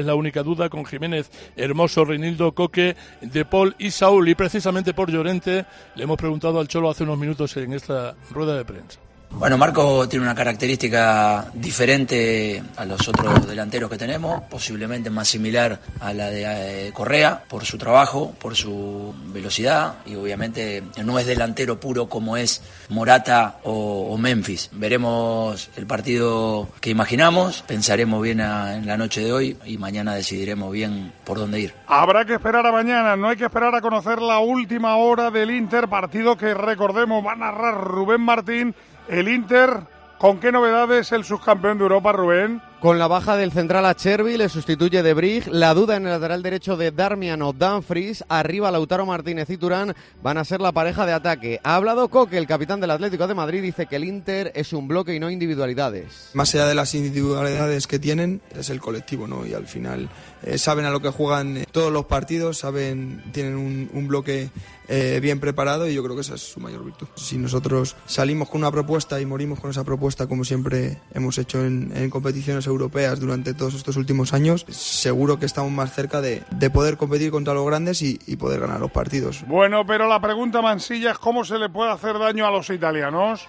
es 0.00 0.06
la 0.06 0.14
única 0.14 0.42
duda 0.42 0.68
con 0.68 0.84
Jiménez, 0.84 1.30
Hermoso, 1.56 2.04
Reinildo, 2.04 2.52
Coque, 2.52 2.96
De 3.20 3.44
Paul 3.44 3.74
y 3.78 3.90
Saúl. 3.90 4.28
Y 4.28 4.34
precisamente 4.34 4.94
por 4.94 5.10
Llorente 5.10 5.66
le 5.94 6.04
hemos 6.04 6.16
preguntado 6.16 6.60
al 6.60 6.68
Cholo 6.68 6.90
hace 6.90 7.04
unos 7.04 7.18
minutos 7.18 7.56
en 7.56 7.72
esta 7.72 8.14
rueda 8.30 8.56
de 8.56 8.64
prensa. 8.64 8.98
Bueno, 9.32 9.56
Marco 9.56 10.06
tiene 10.06 10.26
una 10.26 10.34
característica 10.34 11.46
diferente 11.54 12.62
a 12.76 12.84
los 12.84 13.08
otros 13.08 13.46
delanteros 13.46 13.88
que 13.88 13.96
tenemos, 13.96 14.42
posiblemente 14.50 15.08
más 15.08 15.28
similar 15.28 15.80
a 16.00 16.12
la 16.12 16.28
de 16.28 16.88
eh, 16.88 16.92
Correa, 16.92 17.42
por 17.48 17.64
su 17.64 17.78
trabajo, 17.78 18.34
por 18.38 18.54
su 18.54 19.14
velocidad 19.32 19.94
y 20.04 20.14
obviamente 20.16 20.82
no 21.04 21.18
es 21.18 21.26
delantero 21.26 21.80
puro 21.80 22.06
como 22.06 22.36
es 22.36 22.62
Morata 22.90 23.60
o, 23.64 24.18
Memphis. 24.18 24.68
Veremos 24.72 25.70
el 25.76 25.86
partido 25.86 26.68
que 26.80 26.90
imaginamos, 26.90 27.62
pensaremos 27.62 28.22
bien 28.22 28.40
en 28.40 28.86
la 28.86 28.98
noche 28.98 29.22
de 29.22 29.32
hoy 29.32 29.56
y 29.64 29.78
mañana 29.78 30.14
decidiremos 30.14 30.70
bien 30.72 31.12
por 31.24 31.38
dónde 31.38 31.60
ir. 31.60 31.74
Habrá 31.86 32.26
que 32.26 32.34
esperar 32.34 32.66
a 32.66 32.72
mañana, 32.72 33.16
no 33.16 33.28
hay 33.28 33.36
que 33.36 33.44
esperar 33.44 33.74
a 33.74 33.80
conocer 33.80 34.20
la 34.20 34.40
última 34.40 34.96
hora 34.96 35.30
del 35.30 35.50
Inter, 35.50 35.88
partido 35.88 36.36
que 36.36 36.52
recordemos 36.52 37.24
va 37.24 37.32
a 37.32 37.36
narrar 37.36 37.82
Rubén 37.82 38.20
Martín 38.20 38.74
el 39.10 39.28
Inter, 39.28 39.80
¿con 40.18 40.38
qué 40.38 40.52
novedades 40.52 41.10
el 41.12 41.24
subcampeón 41.24 41.78
de 41.78 41.82
Europa, 41.82 42.12
Rubén? 42.12 42.62
Con 42.80 42.98
la 42.98 43.08
baja 43.08 43.36
del 43.36 43.52
central 43.52 43.84
a 43.84 43.94
Cherby, 43.94 44.38
le 44.38 44.48
sustituye 44.48 45.02
de 45.02 45.12
Brig, 45.12 45.48
la 45.48 45.74
duda 45.74 45.96
en 45.96 46.06
el 46.06 46.12
lateral 46.12 46.42
derecho 46.42 46.76
de 46.76 46.92
Darmian 46.92 47.42
o 47.42 47.52
Danfries, 47.52 48.24
arriba 48.28 48.70
Lautaro 48.70 49.04
Martínez 49.04 49.50
y 49.50 49.58
Turán 49.58 49.94
van 50.22 50.38
a 50.38 50.44
ser 50.44 50.60
la 50.60 50.72
pareja 50.72 51.04
de 51.04 51.12
ataque. 51.12 51.60
Ha 51.62 51.74
hablado 51.74 52.08
Coque, 52.08 52.38
el 52.38 52.46
capitán 52.46 52.80
del 52.80 52.92
Atlético 52.92 53.26
de 53.26 53.34
Madrid, 53.34 53.62
dice 53.62 53.86
que 53.86 53.96
el 53.96 54.04
Inter 54.04 54.52
es 54.54 54.72
un 54.72 54.88
bloque 54.88 55.14
y 55.14 55.20
no 55.20 55.28
individualidades. 55.28 56.30
Más 56.32 56.54
allá 56.54 56.66
de 56.66 56.74
las 56.74 56.94
individualidades 56.94 57.86
que 57.86 57.98
tienen, 57.98 58.40
es 58.56 58.70
el 58.70 58.80
colectivo, 58.80 59.26
¿no? 59.26 59.44
Y 59.44 59.52
al 59.52 59.66
final 59.66 60.08
eh, 60.42 60.58
saben 60.58 60.84
a 60.84 60.90
lo 60.90 61.00
que 61.00 61.10
juegan 61.10 61.64
todos 61.70 61.92
los 61.92 62.06
partidos, 62.06 62.58
saben, 62.58 63.22
tienen 63.32 63.56
un, 63.56 64.08
bloque 64.08 64.50
eh, 64.88 65.20
bien 65.22 65.38
preparado 65.38 65.88
y 65.88 65.94
yo 65.94 66.02
creo 66.02 66.14
que 66.16 66.22
esa 66.22 66.34
es 66.34 66.52
su 66.52 66.60
mayor 66.60 66.84
virtud. 66.84 67.06
Si 67.14 67.38
nosotros 67.38 67.96
salimos 68.06 68.48
con 68.48 68.62
una 68.62 68.70
propuesta 68.70 69.20
y 69.20 69.26
morimos 69.26 69.60
con 69.60 69.70
esa 69.70 69.84
propuesta, 69.84 70.26
como 70.26 70.44
siempre 70.44 70.98
hemos 71.14 71.38
hecho 71.38 71.64
en, 71.64 72.10
competiciones 72.10 72.66
europeas 72.66 73.20
durante 73.20 73.54
todos 73.54 73.74
estos 73.74 73.96
últimos 73.96 74.32
años, 74.32 74.66
seguro 74.68 75.38
que 75.38 75.46
estamos 75.46 75.70
más 75.70 75.92
cerca 75.94 76.20
de, 76.20 76.42
poder 76.72 76.96
competir 76.96 77.30
contra 77.30 77.52
los 77.52 77.66
grandes 77.66 78.00
y, 78.02 78.18
y, 78.26 78.36
poder 78.36 78.60
ganar 78.60 78.80
los 78.80 78.90
partidos. 78.90 79.44
Bueno, 79.46 79.84
pero 79.86 80.08
la 80.08 80.20
pregunta 80.20 80.62
mansilla 80.62 81.10
es 81.12 81.18
cómo 81.18 81.44
se 81.44 81.58
le 81.58 81.68
puede 81.68 81.90
hacer 81.90 82.18
daño 82.18 82.46
a 82.46 82.50
los 82.50 82.70
italianos. 82.70 83.46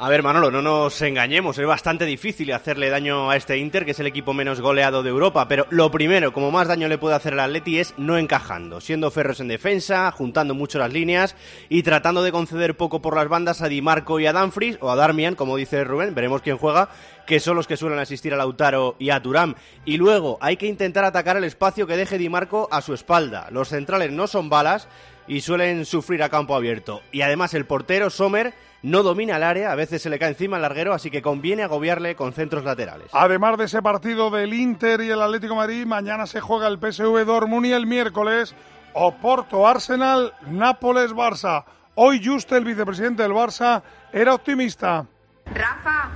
A 0.00 0.08
ver, 0.08 0.22
Manolo, 0.22 0.52
no 0.52 0.62
nos 0.62 1.02
engañemos, 1.02 1.58
es 1.58 1.66
bastante 1.66 2.04
difícil 2.04 2.52
hacerle 2.52 2.88
daño 2.88 3.30
a 3.30 3.36
este 3.36 3.58
Inter, 3.58 3.84
que 3.84 3.90
es 3.90 3.98
el 3.98 4.06
equipo 4.06 4.32
menos 4.32 4.60
goleado 4.60 5.02
de 5.02 5.10
Europa, 5.10 5.48
pero 5.48 5.66
lo 5.70 5.90
primero, 5.90 6.32
como 6.32 6.52
más 6.52 6.68
daño 6.68 6.86
le 6.86 6.98
puede 6.98 7.16
hacer 7.16 7.32
el 7.32 7.40
Atleti 7.40 7.80
es 7.80 7.94
no 7.96 8.16
encajando, 8.16 8.80
siendo 8.80 9.10
ferros 9.10 9.40
en 9.40 9.48
defensa, 9.48 10.12
juntando 10.12 10.54
mucho 10.54 10.78
las 10.78 10.92
líneas 10.92 11.34
y 11.68 11.82
tratando 11.82 12.22
de 12.22 12.30
conceder 12.30 12.76
poco 12.76 13.02
por 13.02 13.16
las 13.16 13.26
bandas 13.26 13.60
a 13.60 13.66
Di 13.66 13.82
Marco 13.82 14.20
y 14.20 14.26
a 14.26 14.32
Danfries, 14.32 14.78
o 14.80 14.88
a 14.88 14.94
Darmian, 14.94 15.34
como 15.34 15.56
dice 15.56 15.82
Rubén, 15.82 16.14
veremos 16.14 16.42
quién 16.42 16.58
juega, 16.58 16.90
que 17.26 17.40
son 17.40 17.56
los 17.56 17.66
que 17.66 17.76
suelen 17.76 17.98
asistir 17.98 18.32
a 18.32 18.36
Lautaro 18.36 18.94
y 19.00 19.10
a 19.10 19.20
Turán. 19.20 19.56
Y 19.84 19.96
luego 19.96 20.38
hay 20.40 20.58
que 20.58 20.68
intentar 20.68 21.04
atacar 21.04 21.36
el 21.36 21.44
espacio 21.44 21.88
que 21.88 21.96
deje 21.96 22.18
Di 22.18 22.28
Marco 22.28 22.68
a 22.70 22.82
su 22.82 22.94
espalda. 22.94 23.48
Los 23.50 23.70
centrales 23.70 24.12
no 24.12 24.28
son 24.28 24.48
balas 24.48 24.86
y 25.28 25.42
suelen 25.42 25.84
sufrir 25.84 26.22
a 26.22 26.30
campo 26.30 26.56
abierto. 26.56 27.02
Y 27.12 27.20
además 27.20 27.54
el 27.54 27.66
portero 27.66 28.10
Sommer 28.10 28.54
no 28.82 29.02
domina 29.02 29.36
el 29.36 29.42
área, 29.42 29.72
a 29.72 29.74
veces 29.74 30.02
se 30.02 30.10
le 30.10 30.18
cae 30.18 30.30
encima 30.30 30.56
el 30.56 30.62
larguero, 30.62 30.94
así 30.94 31.10
que 31.10 31.22
conviene 31.22 31.62
agobiarle 31.62 32.14
con 32.14 32.32
centros 32.32 32.64
laterales. 32.64 33.08
Además 33.12 33.58
de 33.58 33.64
ese 33.64 33.82
partido 33.82 34.30
del 34.30 34.54
Inter 34.54 35.00
y 35.02 35.10
el 35.10 35.20
Atlético 35.20 35.54
Madrid, 35.54 35.84
mañana 35.84 36.26
se 36.26 36.40
juega 36.40 36.68
el 36.68 36.78
PSV 36.78 37.24
Dortmund 37.24 37.66
y 37.66 37.72
el 37.72 37.86
miércoles 37.86 38.54
Oporto 38.94 39.66
Arsenal, 39.66 40.32
Nápoles 40.46 41.12
Barça. 41.12 41.64
Hoy 41.94 42.24
Juste, 42.24 42.56
el 42.56 42.64
vicepresidente 42.64 43.22
del 43.22 43.32
Barça, 43.32 43.82
era 44.12 44.34
optimista. 44.34 45.06
Rafa, 45.52 46.10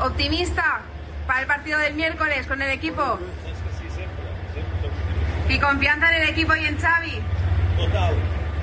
optimista 0.00 0.82
para 1.26 1.40
el 1.40 1.46
partido 1.46 1.78
del 1.78 1.94
miércoles 1.94 2.46
con 2.46 2.62
el 2.62 2.70
equipo. 2.70 3.18
Y 5.48 5.58
confianza 5.58 6.14
en 6.14 6.22
el 6.22 6.28
equipo 6.30 6.54
y 6.54 6.64
en 6.64 6.78
Xavi. 6.78 7.20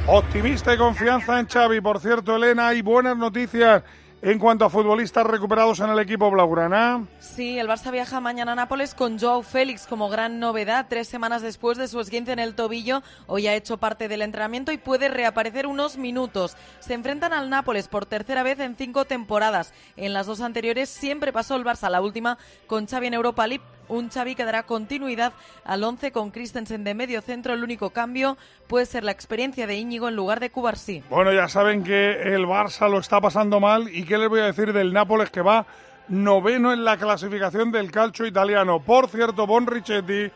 Optimista 0.08 0.74
y 0.74 0.77
confianza 0.77 1.39
en 1.39 1.48
Xavi. 1.48 1.80
Por 1.80 2.00
cierto, 2.00 2.36
Elena, 2.36 2.70
hay 2.70 2.82
buenas 2.82 3.15
noticias 3.15 3.84
en 4.22 4.38
cuanto 4.38 4.65
a 4.65 4.70
futbolistas 4.70 5.25
recuperados 5.25 5.80
en 5.80 5.89
el 5.89 6.00
equipo 6.00 6.30
blaugrana. 6.30 7.08
Sí, 7.20 7.58
el 7.58 7.68
Barça 7.68 7.91
viaja 7.91 8.20
mañana 8.20 8.51
a 8.51 8.56
Nápoles 8.56 8.94
con 8.94 9.20
Joao 9.20 9.41
Félix 9.41 9.88
como 9.88 10.10
gran 10.10 10.39
novedad. 10.39 10.86
Tres 10.89 11.08
semanas 11.08 11.41
después 11.41 11.77
de 11.77 11.88
su 11.88 12.00
esguince 12.00 12.32
en 12.32 12.39
el 12.39 12.56
tobillo, 12.56 13.01
hoy 13.25 13.48
ha 13.48 13.56
hecho 13.56 13.77
parte 13.77 14.08
del 14.08 14.22
entrenamiento 14.22 14.72
y 14.72 14.77
puede 14.77 15.10
reaparecer 15.10 15.65
unos 15.65 15.98
minutos. 15.98 16.56
Se 16.80 16.94
enfrentan 16.94 17.34
al 17.34 17.50
Nápoles 17.50 17.88
por 17.88 18.06
tercera 18.06 18.44
vez 18.44 18.60
en 18.60 18.75
cinco 18.75 19.06
temporadas. 19.06 19.74
En 19.98 20.13
las 20.13 20.27
dos 20.27 20.41
anteriores 20.41 20.89
siempre 20.89 21.34
pasó 21.34 21.56
el 21.56 21.65
Barça, 21.65 21.89
la 21.89 22.01
última 22.01 22.38
con 22.68 22.88
Xavi 22.88 23.08
en 23.08 23.13
Europa 23.15 23.48
League 23.48 23.63
un 23.88 24.10
Xavi 24.10 24.36
que 24.36 24.46
dará 24.46 24.64
continuidad 24.64 25.34
al 25.66 25.84
11 25.84 26.12
con 26.12 26.32
Christensen 26.32 26.84
de 26.84 26.94
medio 26.94 27.22
centro. 27.22 27.54
El 27.54 27.64
único 27.64 27.92
cambio 27.92 28.38
puede 28.68 28.86
ser 28.86 29.04
la 29.04 29.12
experiencia 29.12 29.68
de 29.68 29.76
Íñigo 29.76 30.08
en 30.08 30.16
lugar 30.16 30.40
de 30.40 30.50
Cubarsí. 30.50 31.04
Bueno, 31.10 31.34
ya 31.34 31.48
saben 31.48 31.84
que 31.84 32.34
el 32.34 32.46
Barça 32.46 32.90
lo 32.90 33.00
está 33.00 33.20
pasando 33.22 33.60
mal 33.60 33.90
y 33.94 34.04
qué 34.04 34.18
les 34.18 34.30
voy 34.30 34.40
a 34.40 34.46
decir 34.46 34.74
del 34.74 34.94
Nápoles 34.94 35.30
que 35.30 35.42
va 35.42 35.66
noveno 36.08 36.74
en 36.74 36.84
la 36.84 36.98
clasificación 36.98 37.72
del 37.72 37.92
calcio 37.92 38.26
italiano. 38.26 38.82
Por 38.82 39.08
cierto, 39.10 39.48
Bon 39.48 39.66
Richetti, 39.66 40.32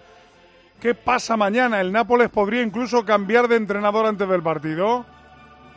¿qué 0.80 0.96
pasa 0.96 1.38
mañana? 1.38 1.82
¿El 1.82 1.92
Nápoles 1.92 2.30
podría 2.30 2.62
incluso 2.62 3.06
cambiar 3.06 3.48
de 3.48 3.58
entrenador 3.58 4.06
antes 4.06 4.28
del 4.28 4.42
partido? 4.42 5.06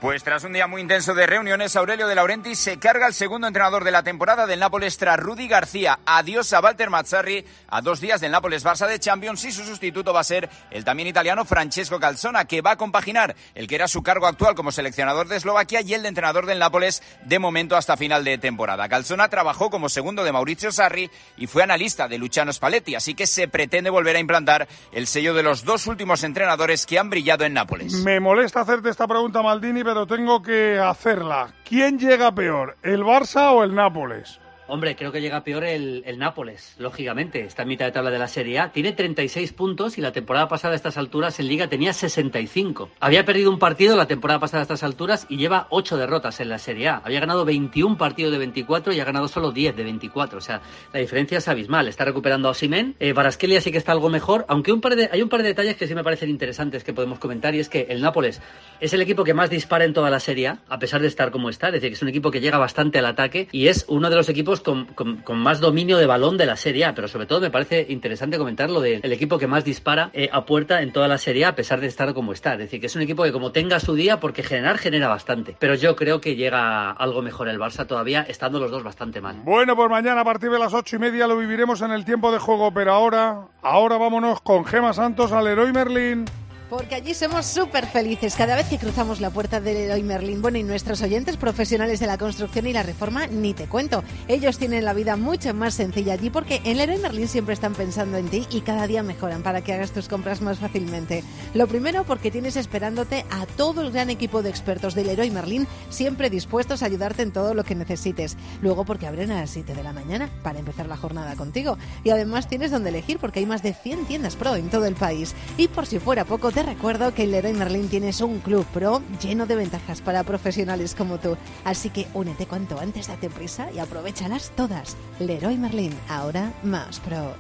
Pues 0.01 0.23
tras 0.23 0.45
un 0.45 0.53
día 0.53 0.69
muy 0.69 0.81
intenso 0.81 1.13
de 1.13 1.27
reuniones, 1.27 1.75
Aurelio 1.75 2.07
de 2.07 2.15
Laurenti 2.15 2.55
se 2.55 2.79
carga 2.79 3.09
el 3.09 3.15
segundo 3.15 3.49
entrenador 3.49 3.83
de 3.83 3.91
la 3.91 4.05
temporada 4.05 4.47
del 4.47 4.61
Nápoles 4.61 4.97
tras 4.97 5.19
Rudy 5.19 5.49
García. 5.49 5.99
Adiós 6.07 6.53
a 6.53 6.61
Walter 6.61 6.89
Mazzarri 6.89 7.45
a 7.67 7.83
dos 7.83 8.01
días 8.01 8.21
del 8.21 8.31
Nápoles 8.31 8.65
Barça 8.65 8.87
de 8.87 9.01
Champions 9.01 9.45
y 9.45 9.51
su 9.51 9.65
sustituto 9.65 10.13
va 10.13 10.21
a 10.21 10.25
ser 10.25 10.49
el 10.71 10.85
también 10.85 11.09
italiano 11.09 11.45
Francesco 11.45 11.99
Calzona, 11.99 12.45
que 12.45 12.63
va 12.63 12.73
a 12.73 12.77
compaginar 12.77 13.35
el 13.57 13.67
que 13.67 13.75
era 13.75 13.89
su 13.89 14.05
cargo 14.05 14.29
actual 14.29 14.55
como 14.55 14.71
seleccionador 14.71 15.27
de 15.27 15.35
Eslovaquia 15.35 15.81
y 15.81 15.95
el 15.95 16.03
de 16.03 16.11
entrenador 16.11 16.47
del 16.47 16.61
Nápoles 16.61 17.03
de 17.25 17.41
momento 17.41 17.77
hasta 17.77 17.97
final 17.97 18.23
de 18.23 18.39
temporada. 18.39 18.89
Calzona 18.89 19.27
trabajó 19.27 19.69
como 19.69 19.89
segundo 19.89 20.23
de 20.23 20.31
Mauricio 20.31 20.71
Sarri 20.71 21.11
y 21.37 21.49
fue 21.49 21.65
analista 21.65 22.07
de 22.07 22.19
Luciano 22.19 22.53
Spalletti, 22.53 22.95
así 22.95 23.17
que 23.17 23.27
se 23.27 23.49
pretende 23.49 23.91
volver 23.91 24.15
a 24.15 24.21
implantar 24.21 24.69
el 24.93 25.09
sello 25.09 25.35
de 25.35 25.43
los 25.43 25.65
dos 25.65 25.89
últimos 25.89 26.23
entrenadores 26.23 26.87
que 26.87 27.01
han 27.01 27.11
brillado 27.11 27.45
en 27.45 27.55
Nápoles. 27.55 27.95
Me 27.95 28.21
molesta 28.21 28.61
hacerte 28.61 28.91
esta 28.91 29.09
pregunta, 29.09 29.43
Maldini, 29.43 29.88
pero 29.89 30.07
tengo 30.07 30.43
que 30.43 30.79
hacerla. 30.79 31.49
¿Quién 31.65 31.99
llega 31.99 32.35
peor, 32.35 32.77
el 32.83 33.03
Barça 33.03 33.53
o 33.55 33.65
el 33.65 33.75
Nápoles? 33.75 34.39
Hombre, 34.71 34.97
creo 34.97 35.11
que 35.13 35.23
llega 35.23 35.45
peor 35.45 35.65
el, 35.65 36.05
Nápoles, 36.19 36.75
lógicamente. 36.79 37.41
Está 37.41 37.63
en 37.63 37.69
mitad 37.69 37.87
de 37.87 37.93
tabla 37.93 38.11
de 38.11 38.19
la 38.19 38.29
Serie 38.29 38.59
A. 38.59 38.71
Tiene 38.71 38.93
36 38.93 39.55
puntos 39.55 39.97
y 39.97 40.03
la 40.03 40.13
temporada 40.13 40.47
pasada 40.47 40.75
a 40.75 40.77
estas 40.77 40.99
alturas 40.99 41.41
en 41.41 41.49
Liga 41.49 41.69
tenía 41.69 41.95
65. 41.95 42.91
Había 43.01 43.25
perdido 43.25 43.51
un 43.51 43.59
partido 43.59 43.97
la 43.97 44.07
temporada 44.07 44.41
pasada 44.41 44.61
a 44.61 44.65
estas 44.65 44.83
alturas 44.83 45.25
y 45.31 45.39
lleva 45.39 45.69
8 45.71 45.97
derrotas 45.97 46.41
en 46.41 46.51
la 46.51 46.59
Serie 46.59 46.89
A. 46.89 47.01
Había 47.03 47.21
ganado 47.21 47.47
21 47.47 47.97
partidos 47.97 48.31
de 48.31 48.37
24 48.37 48.93
y 48.93 49.01
ha 49.01 49.07
ganado 49.07 49.27
solo 49.29 49.53
10 49.53 49.75
de 49.75 49.85
24. 49.85 50.37
O 50.37 50.43
sea, 50.43 50.61
la 50.93 51.01
diferencia 51.01 51.39
es 51.39 51.49
abismal. 51.49 51.89
Está 51.89 52.05
recuperando 52.05 52.49
a 52.49 52.51
Osimen. 52.51 52.95
Eh, 53.01 53.15
Baraskelia 53.15 53.63
sí 53.63 53.73
que 53.73 53.79
está 53.79 53.93
algo 53.93 54.11
mejor, 54.11 54.45
aunque 54.49 54.73
un 54.73 54.83
par 54.83 54.97
de, 54.97 55.09
hay 55.11 55.23
un 55.23 55.31
par 55.31 55.41
de 55.41 55.49
detalles 55.49 55.77
que 55.77 55.87
sí 55.87 55.95
me 55.95 56.05
parecen 56.05 56.29
interesantes 56.29 56.85
que 56.85 56.93
podemos 56.93 57.19
comentar 57.19 57.55
y 57.55 57.61
es 57.61 57.71
que 57.71 57.87
el 57.89 58.03
Nápoles 58.03 58.43
es 58.81 58.93
el 58.93 59.01
equipo 59.01 59.25
que 59.25 59.33
más 59.33 59.49
dispara 59.49 59.87
en 59.87 59.95
toda 59.95 60.11
la 60.11 60.21
Serie 60.21 60.49
A, 60.49 60.59
a 60.69 60.79
pesar 60.79 61.01
de 61.01 61.09
estar 61.09 61.31
como 61.31 61.49
está. 61.49 61.69
Es 61.69 61.75
decir, 61.75 61.89
que 61.89 61.95
es 61.95 62.03
un 62.03 62.09
equipo 62.09 62.31
que 62.31 62.43
llega 62.43 62.59
bastante 62.59 62.99
al 62.99 63.07
ataque 63.07 63.49
y 63.51 63.69
es 63.69 63.87
uno 63.89 64.11
de 64.11 64.17
los 64.17 64.29
equipos 64.29 64.58
con, 64.61 64.87
más 65.35 65.61
dominio 65.61 65.99
de 65.99 66.07
balón 66.07 66.37
de 66.37 66.47
la 66.47 66.57
Serie 66.57 66.85
A, 66.85 66.95
pero 66.95 67.09
sobre 67.09 67.27
todo 67.27 67.41
me 67.41 67.51
parece 67.51 67.87
interesante 67.89 68.39
comentar 68.39 68.71
lo 68.71 68.81
del 68.81 69.13
equipo 69.13 69.39
que 69.39 69.47
más 69.47 69.65
dispara 69.65 70.11
eh, 70.13 70.29
a 70.33 70.45
puerta 70.45 70.83
en 70.83 70.93
toda 70.93 71.09
la 71.09 71.19
Serie 71.19 71.45
A, 71.45 71.49
a 71.49 71.55
pesar 71.55 71.81
de 71.81 71.87
estar 71.87 72.15
como 72.15 72.33
está. 72.33 72.53
Es 72.53 72.59
decir, 72.59 72.81
que 72.81 72.87
es 72.87 72.97
un 72.97 73.03
equipo 73.03 73.23
que 73.25 73.33
como 73.33 73.53
tenga 73.53 73.81
su 73.81 73.95
día, 73.95 74.21
porque 74.21 74.43
generar 74.43 74.79
genera 74.79 75.09
bastante. 75.09 75.57
Pero 75.59 75.75
yo 75.75 75.97
creo 75.97 76.21
que 76.21 76.37
llega 76.37 76.91
algo 76.91 77.23
mejor 77.23 77.49
el 77.49 77.59
Barça 77.59 77.87
todavía, 77.87 78.23
estando 78.23 78.59
los 78.59 78.71
dos 78.71 78.83
bastante 78.83 79.21
mal. 79.21 79.37
Bueno, 79.45 79.77
pues 79.77 79.91
mañana 79.91 80.21
a 80.21 80.25
partir 80.25 80.51
de 80.51 80.59
las 80.59 80.75
ocho 80.75 80.97
y 80.97 80.99
media 80.99 81.27
lo 81.27 81.37
viviremos 81.37 81.81
en 81.83 81.93
el 81.93 82.05
tiempo 82.05 82.33
de 82.33 82.39
juego, 82.39 82.73
pero 82.73 82.93
ahora, 82.93 83.49
ahora 83.63 83.99
vámonos 83.99 84.41
con 84.41 84.65
Gema 84.65 84.93
Santos 84.93 85.33
al 85.33 85.45
Leroy 85.45 85.73
Merlin. 85.73 86.25
Porque 86.69 86.97
allí 86.97 87.15
somos 87.15 87.47
súper 87.47 87.87
felices 87.87 88.35
cada 88.37 88.55
vez 88.55 88.69
que 88.69 88.77
cruzamos 88.77 89.23
la 89.23 89.31
puerta 89.31 89.59
del 89.59 89.75
Leroy 89.75 90.03
Merlin. 90.03 90.43
Bueno, 90.43 90.59
y 90.59 90.63
nuestros 90.63 91.01
oyentes 91.01 91.39
profesionales 91.39 91.99
de 91.99 92.07
la 92.07 92.19
construcción 92.19 92.67
y 92.67 92.75
la 92.75 92.83
reforma, 92.83 93.27
ni 93.27 93.55
te 93.55 93.67
cuento. 93.67 94.05
Ellos 94.29 94.59
tienen 94.59 94.85
la 94.85 94.93
vida 94.93 95.17
mucho 95.17 95.55
más 95.55 95.73
sencilla 95.73 96.13
allí 96.13 96.29
porque 96.29 96.61
en 96.65 96.77
Leroy 96.77 96.99
Merlin 96.99 97.27
siempre 97.27 97.55
están 97.55 97.73
pensando 97.73 98.19
en 98.19 98.29
ti 98.29 98.47
y 98.51 98.61
cada 98.61 98.87
día 98.87 99.03
mejoran 99.03 99.43
para 99.43 99.63
que 99.63 99.73
hagas 99.73 99.93
tus 99.93 100.09
compras 100.09 100.43
más 100.43 100.59
fácilmente. 100.59 101.25
Lo 101.55 101.67
primero 101.67 102.05
porque 102.05 102.31
tienes 102.31 102.57
esperándote 102.57 103.25
a 103.31 103.47
todo 103.47 103.81
el 103.81 103.91
gran 103.91 104.11
equipo 104.11 104.43
de 104.43 104.51
expertos 104.51 104.95
del 104.95 105.07
Leroy 105.07 105.31
Merlin, 105.31 105.67
siempre 105.89 106.29
dispuestos 106.29 106.83
a 106.83 106.87
ayudarte 106.87 107.23
en 107.23 107.33
todo 107.33 107.55
lo 107.55 107.65
que 107.65 107.77
necesites. 107.77 108.37
Luego 108.61 108.85
porque 108.85 109.07
abren 109.07 109.31
a 109.31 109.41
las 109.41 109.51
7 109.51 109.75
de 109.75 109.83
la 109.83 109.95
mañana 109.95 110.29
para 110.43 110.59
empezar 110.59 110.87
la 110.87 110.99
jornada 110.99 111.35
contigo. 111.35 111.79
Y 112.05 112.11
además 112.11 112.47
tienes 112.47 112.71
donde 112.71 112.91
elegir 112.91 113.19
porque 113.19 113.39
hay 113.39 113.47
más 113.47 113.63
de 113.63 113.73
100 113.73 114.05
tiendas 114.05 114.37
pro 114.37 114.55
en 114.55 114.69
todo 114.69 114.85
el 114.85 114.97
país. 114.97 115.35
Y 115.57 115.69
por 115.69 115.87
si 115.87 115.99
fuera 115.99 116.27
poco, 116.27 116.53
te 116.59 116.65
recuerdo 116.65 117.15
que 117.15 117.23
en 117.23 117.31
Leroy 117.31 117.53
Merlin 117.53 117.89
tienes 117.89 118.21
un 118.21 118.41
club 118.41 118.67
pro 118.75 119.01
lleno 119.23 119.47
de 119.47 119.55
ventajas 119.55 120.01
para 120.01 120.25
profesionales 120.25 120.97
como 120.97 121.19
tú. 121.19 121.37
Así 121.65 121.89
que 121.89 122.09
únete 122.15 122.47
cuanto 122.47 122.81
antes, 122.81 123.07
date 123.07 123.31
prisa 123.31 123.71
y 123.71 123.79
aprovechalas 123.79 124.51
todas. 124.57 124.97
Leroy 125.21 125.57
Merlin, 125.57 125.97
ahora 126.09 126.53
más 126.65 126.99
pro. 126.99 127.37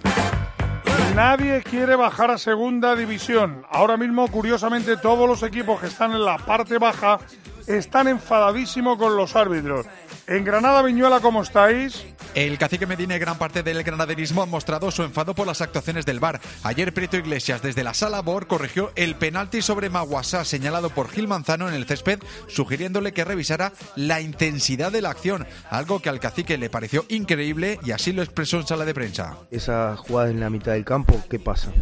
Nadie 1.17 1.65
quiere 1.65 1.97
bajar 1.97 2.31
a 2.31 2.39
segunda 2.39 2.95
división. 2.95 3.65
Ahora 3.69 3.97
mismo, 3.97 4.29
curiosamente, 4.29 4.97
todos 4.97 5.29
los 5.29 5.43
equipos 5.43 5.81
que 5.81 5.89
están 5.89 6.13
en 6.13 6.25
la 6.25 6.39
parte 6.39 6.79
baja 6.79 7.19
están 7.67 8.07
enfadadísimos 8.07 8.99
con 8.99 9.17
los 9.17 9.35
árbitros. 9.35 9.85
En 10.29 10.45
Granada 10.45 10.81
Viñuela, 10.83 11.19
¿cómo 11.19 11.43
estáis? 11.43 12.07
El 12.39 12.57
cacique 12.57 12.87
Medina 12.87 13.17
y 13.17 13.19
gran 13.19 13.37
parte 13.37 13.65
del 13.65 13.83
granaderismo 13.83 14.45
han 14.45 14.49
mostrado 14.49 14.93
su 14.93 15.03
enfado 15.03 15.35
por 15.35 15.45
las 15.45 15.61
actuaciones 15.61 16.07
del 16.07 16.21
VAR. 16.21 16.41
Ayer 16.63 16.95
Prieto 16.95 17.17
Iglesias 17.17 17.63
desde 17.63 17.83
la 17.83 17.95
sala 17.95 18.23
BOR 18.23 18.47
corrigió 18.47 18.93
el 18.95 19.17
penalti 19.17 19.61
sobre 19.61 19.91
Maguasá 19.91 20.45
señalado 20.45 20.91
por 20.91 21.09
Gil 21.09 21.27
Manzano 21.27 21.69
en 21.69 21.75
el 21.75 21.85
césped, 21.85 22.21
sugiriéndole 22.47 23.11
que 23.11 23.25
revisara 23.25 23.73
la 23.97 24.21
intensidad 24.21 24.93
de 24.93 25.03
la 25.03 25.11
acción, 25.11 25.49
algo 25.69 25.99
que 25.99 26.11
al 26.11 26.21
cacique 26.21 26.59
le 26.59 26.71
pareció 26.71 27.05
increíble 27.09 27.81
y 27.83 27.91
así 27.91 28.13
lo 28.13 28.23
expresó 28.23 28.59
en 28.59 28.69
sala 28.69 28.85
de 28.85 28.95
prensa. 28.95 29.37
Esa 29.51 29.97
jugada 29.97 30.31
en 30.31 30.39
la 30.39 30.49
mitad 30.49 30.75
del 30.75 30.85
campo, 30.85 31.21
¿qué 31.29 31.41
pasa? 31.41 31.73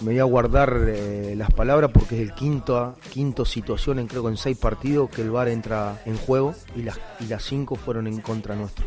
Me 0.00 0.12
voy 0.12 0.18
a 0.20 0.24
guardar 0.24 0.78
eh, 0.88 1.34
las 1.36 1.50
palabras 1.50 1.90
porque 1.92 2.14
es 2.14 2.22
el 2.22 2.32
quinto, 2.32 2.96
quinto 3.12 3.44
situación 3.44 3.98
en 3.98 4.06
creo 4.06 4.30
en 4.30 4.38
seis 4.38 4.56
partidos 4.56 5.10
que 5.10 5.20
el 5.20 5.30
VAR 5.30 5.48
entra 5.48 6.00
en 6.06 6.16
juego 6.16 6.54
y 6.74 6.84
las, 6.84 6.98
y 7.20 7.26
las 7.26 7.44
cinco 7.44 7.76
fueron 7.76 8.06
en 8.06 8.22
contra 8.22 8.54
nuestro. 8.54 8.86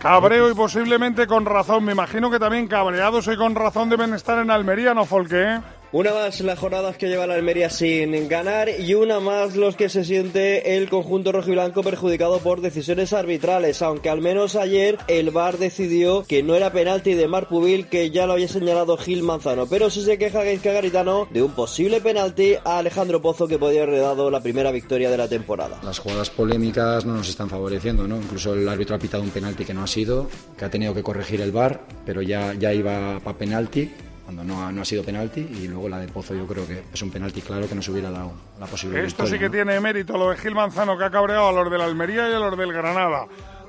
Cabreo 0.00 0.50
y 0.50 0.54
posiblemente 0.54 1.26
con 1.26 1.44
razón. 1.44 1.84
Me 1.84 1.92
imagino 1.92 2.30
que 2.30 2.38
también 2.38 2.68
cabreados 2.68 3.26
y 3.26 3.36
con 3.36 3.54
razón 3.54 3.88
deben 3.88 4.14
estar 4.14 4.38
en 4.38 4.50
Almería, 4.50 4.94
¿no, 4.94 5.04
Folke? 5.04 5.60
Una 5.90 6.12
más 6.12 6.38
las 6.42 6.58
jornadas 6.58 6.98
que 6.98 7.08
lleva 7.08 7.26
la 7.26 7.32
Almería 7.32 7.70
sin 7.70 8.28
ganar 8.28 8.68
y 8.68 8.92
una 8.92 9.20
más 9.20 9.56
los 9.56 9.74
que 9.74 9.88
se 9.88 10.04
siente 10.04 10.76
el 10.76 10.90
conjunto 10.90 11.32
rojiblanco 11.32 11.82
perjudicado 11.82 12.40
por 12.40 12.60
decisiones 12.60 13.14
arbitrales, 13.14 13.80
aunque 13.80 14.10
al 14.10 14.20
menos 14.20 14.54
ayer 14.54 14.98
el 15.08 15.30
VAR 15.30 15.56
decidió 15.56 16.24
que 16.24 16.42
no 16.42 16.54
era 16.56 16.72
penalti 16.72 17.14
de 17.14 17.26
Marpubil 17.26 17.86
que 17.86 18.10
ya 18.10 18.26
lo 18.26 18.34
había 18.34 18.48
señalado 18.48 18.98
Gil 18.98 19.22
Manzano, 19.22 19.64
pero 19.66 19.88
sí 19.88 20.02
se 20.02 20.18
queja 20.18 20.44
Gaizka 20.44 20.72
Garitano 20.72 21.26
de 21.30 21.42
un 21.42 21.52
posible 21.52 22.02
penalti 22.02 22.56
a 22.66 22.76
Alejandro 22.76 23.22
Pozo 23.22 23.48
que 23.48 23.58
podía 23.58 23.84
haber 23.84 24.02
dado 24.02 24.30
la 24.30 24.42
primera 24.42 24.70
victoria 24.70 25.10
de 25.10 25.16
la 25.16 25.26
temporada. 25.26 25.80
Las 25.82 26.00
jugadas 26.00 26.28
polémicas 26.28 27.06
no 27.06 27.14
nos 27.14 27.30
están 27.30 27.48
favoreciendo, 27.48 28.06
¿no? 28.06 28.18
Incluso 28.18 28.52
el 28.52 28.68
árbitro 28.68 28.94
ha 28.94 28.98
pitado 28.98 29.22
un 29.22 29.30
penalti 29.30 29.64
que 29.64 29.72
no 29.72 29.84
ha 29.84 29.86
sido, 29.86 30.28
que 30.58 30.66
ha 30.66 30.70
tenido 30.70 30.92
que 30.92 31.02
corregir 31.02 31.40
el 31.40 31.50
VAR, 31.50 31.80
pero 32.04 32.20
ya, 32.20 32.52
ya 32.52 32.74
iba 32.74 33.18
para 33.20 33.38
penalti 33.38 33.90
cuando 34.28 34.44
no 34.44 34.62
ha, 34.62 34.70
no 34.70 34.82
ha 34.82 34.84
sido 34.84 35.02
penalti 35.02 35.40
y 35.40 35.68
luego 35.68 35.88
la 35.88 36.00
de 36.00 36.06
Pozo 36.08 36.34
yo 36.34 36.46
creo 36.46 36.66
que 36.66 36.82
es 36.92 37.00
un 37.00 37.10
penalti 37.10 37.40
claro 37.40 37.66
que 37.66 37.74
nos 37.74 37.88
hubiera 37.88 38.10
dado 38.10 38.32
la 38.60 38.66
posibilidad. 38.66 39.06
Esto 39.06 39.26
sí 39.26 39.38
que 39.38 39.48
tiene 39.48 39.80
mérito 39.80 40.18
lo 40.18 40.28
de 40.28 40.36
Gil 40.36 40.54
Manzano 40.54 40.98
que 40.98 41.04
ha 41.04 41.10
cabreado 41.10 41.48
a 41.48 41.52
los 41.52 41.70
de 41.70 41.78
la 41.78 41.86
Almería 41.86 42.28
y 42.28 42.34
a 42.34 42.38
los 42.38 42.54
del 42.58 42.70
Granada. 42.70 43.24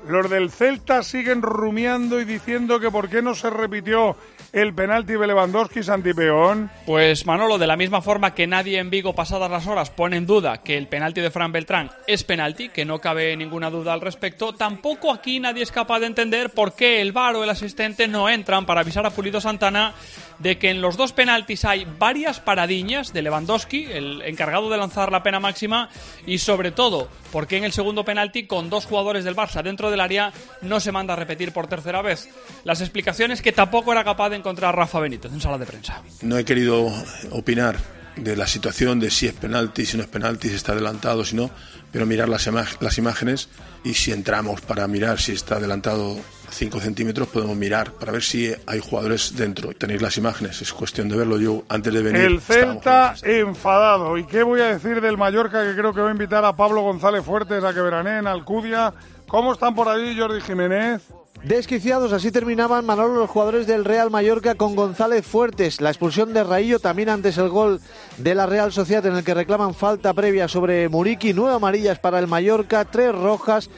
Los 0.06 0.30
del 0.30 0.50
Celta 0.50 1.02
siguen 1.02 1.42
rumiando 1.42 2.20
y 2.20 2.24
diciendo 2.24 2.80
que 2.80 2.90
por 2.90 3.08
qué 3.08 3.22
no 3.22 3.34
se 3.34 3.50
repitió 3.50 4.16
el 4.52 4.74
penalti 4.74 5.12
de 5.12 5.26
Lewandowski 5.26 5.82
Santipeón. 5.82 6.70
Pues 6.86 7.26
Manolo, 7.26 7.58
de 7.58 7.66
la 7.66 7.76
misma 7.76 8.02
forma 8.02 8.34
que 8.34 8.46
nadie 8.46 8.78
en 8.78 8.90
Vigo 8.90 9.14
pasadas 9.14 9.50
las 9.50 9.66
horas 9.66 9.90
pone 9.90 10.16
en 10.16 10.26
duda 10.26 10.62
que 10.62 10.76
el 10.76 10.88
penalti 10.88 11.20
de 11.20 11.30
Fran 11.30 11.52
Beltrán 11.52 11.90
es 12.06 12.24
penalti, 12.24 12.70
que 12.70 12.84
no 12.84 12.98
cabe 12.98 13.36
ninguna 13.36 13.70
duda 13.70 13.92
al 13.92 14.00
respecto, 14.00 14.54
tampoco 14.54 15.12
aquí 15.12 15.38
nadie 15.38 15.62
es 15.62 15.70
capaz 15.70 16.00
de 16.00 16.06
entender 16.06 16.50
por 16.50 16.74
qué 16.74 17.00
el 17.00 17.12
VAR 17.12 17.36
o 17.36 17.44
el 17.44 17.50
asistente 17.50 18.08
no 18.08 18.28
entran 18.28 18.66
para 18.66 18.80
avisar 18.80 19.06
a 19.06 19.10
Pulido 19.10 19.40
Santana 19.40 19.94
de 20.40 20.58
que 20.58 20.70
en 20.70 20.80
los 20.80 20.96
dos 20.96 21.12
penaltis 21.12 21.64
hay 21.64 21.86
varias 21.98 22.40
paradiñas 22.40 23.12
de 23.12 23.22
Lewandowski, 23.22 23.84
el 23.84 24.22
encargado 24.22 24.70
de 24.70 24.78
lanzar 24.78 25.12
la 25.12 25.22
pena 25.22 25.38
máxima, 25.38 25.90
y 26.26 26.38
sobre 26.38 26.72
todo, 26.72 27.08
porque 27.32 27.56
en 27.56 27.64
el 27.64 27.72
segundo 27.72 28.04
penalti, 28.04 28.46
con 28.46 28.70
dos 28.70 28.86
jugadores 28.86 29.24
del 29.24 29.36
Barça 29.36 29.62
dentro 29.62 29.90
del 29.90 30.00
área, 30.00 30.32
no 30.62 30.80
se 30.80 30.92
manda 30.92 31.14
a 31.14 31.16
repetir 31.16 31.52
por 31.52 31.66
tercera 31.66 32.02
vez. 32.02 32.28
Las 32.64 32.80
explicaciones 32.80 33.42
que 33.42 33.52
tampoco 33.52 33.92
era 33.92 34.04
capaz 34.04 34.30
de 34.30 34.36
encontrar 34.36 34.76
Rafa 34.76 35.00
Benítez 35.00 35.32
en 35.32 35.40
sala 35.40 35.58
de 35.58 35.66
prensa. 35.66 36.02
No 36.22 36.38
he 36.38 36.44
querido 36.44 36.92
opinar 37.30 37.76
de 38.16 38.36
la 38.36 38.46
situación 38.46 39.00
de 39.00 39.10
si 39.10 39.26
es 39.26 39.32
penalti, 39.32 39.86
si 39.86 39.96
no 39.96 40.02
es 40.02 40.08
penalti, 40.08 40.48
si 40.48 40.56
está 40.56 40.72
adelantado, 40.72 41.24
si 41.24 41.36
no, 41.36 41.50
pero 41.92 42.06
mirar 42.06 42.28
las, 42.28 42.48
las 42.80 42.98
imágenes 42.98 43.48
y 43.84 43.94
si 43.94 44.12
entramos 44.12 44.60
para 44.60 44.86
mirar 44.86 45.18
si 45.20 45.32
está 45.32 45.56
adelantado 45.56 46.16
5 46.50 46.80
centímetros 46.80 47.28
podemos 47.28 47.56
mirar 47.56 47.92
para 47.92 48.12
ver 48.12 48.22
si 48.22 48.52
hay 48.66 48.80
jugadores 48.80 49.36
dentro. 49.36 49.72
Tenéis 49.72 50.02
las 50.02 50.16
imágenes, 50.16 50.60
es 50.60 50.72
cuestión 50.72 51.08
de 51.08 51.16
verlo. 51.16 51.38
Yo 51.38 51.64
antes 51.68 51.92
de 51.92 52.02
venir. 52.02 52.22
El 52.22 52.40
Celta 52.40 53.14
enfadado. 53.22 54.18
¿Y 54.18 54.24
qué 54.24 54.42
voy 54.42 54.60
a 54.60 54.66
decir 54.66 55.00
del 55.00 55.16
Mallorca 55.16 55.64
que 55.64 55.74
creo 55.74 55.94
que 55.94 56.00
va 56.00 56.08
a 56.08 56.12
invitar 56.12 56.44
a 56.44 56.54
Pablo 56.54 56.82
González 56.82 57.24
Fuertes 57.24 57.62
a 57.64 57.72
que 57.72 57.80
veranee 57.80 58.18
en 58.18 58.26
Alcudia? 58.26 58.92
¿Cómo 59.26 59.52
están 59.52 59.74
por 59.74 59.88
ahí, 59.88 60.18
Jordi 60.18 60.40
Jiménez? 60.40 61.02
Desquiciados, 61.42 62.12
así 62.12 62.30
terminaban 62.30 62.84
Manolo 62.84 63.14
los 63.14 63.30
jugadores 63.30 63.66
del 63.66 63.84
Real 63.84 64.10
Mallorca 64.10 64.54
con 64.54 64.76
González 64.76 65.26
Fuertes. 65.26 65.80
La 65.80 65.88
expulsión 65.88 66.34
de 66.34 66.44
Raillo 66.44 66.80
también 66.80 67.08
antes 67.08 67.38
el 67.38 67.48
gol 67.48 67.80
de 68.18 68.34
la 68.34 68.46
Real 68.46 68.72
Sociedad 68.72 69.06
en 69.06 69.16
el 69.16 69.24
que 69.24 69.34
reclaman 69.34 69.74
falta 69.74 70.12
previa 70.12 70.48
sobre 70.48 70.88
Muriqui. 70.88 71.32
Nueve 71.32 71.56
amarillas 71.56 71.98
para 71.98 72.18
el 72.18 72.26
Mallorca, 72.26 72.84
tres 72.84 73.14
rojas 73.14 73.70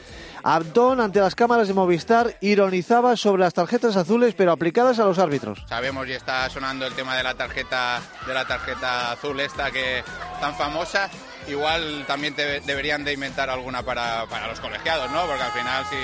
Abdón, 0.43 0.99
ante 0.99 1.21
las 1.21 1.35
cámaras 1.35 1.69
de 1.69 1.73
Movistar, 1.73 2.35
ironizaba 2.41 3.15
sobre 3.15 3.43
las 3.43 3.53
tarjetas 3.53 3.95
azules, 3.95 4.35
pero 4.35 4.51
aplicadas 4.51 4.99
a 4.99 5.05
los 5.05 5.17
árbitros. 5.17 5.63
Sabemos 5.69 6.05
y 6.07 6.11
está 6.11 6.49
sonando 6.49 6.85
el 6.85 6.93
tema 6.93 7.15
de 7.15 7.23
la 7.23 7.33
tarjeta, 7.35 8.01
de 8.27 8.33
la 8.33 8.45
tarjeta 8.45 9.13
azul 9.13 9.39
esta 9.39 9.71
que 9.71 10.03
tan 10.41 10.53
famosa. 10.55 11.09
Igual 11.47 12.05
también 12.07 12.35
deberían 12.35 13.03
de 13.03 13.13
inventar 13.13 13.49
alguna 13.49 13.83
para, 13.83 14.25
los 14.47 14.59
colegiados, 14.59 15.11
¿no? 15.11 15.21
Porque 15.25 15.43
al 15.43 15.51
final 15.51 15.85
si, 15.85 15.97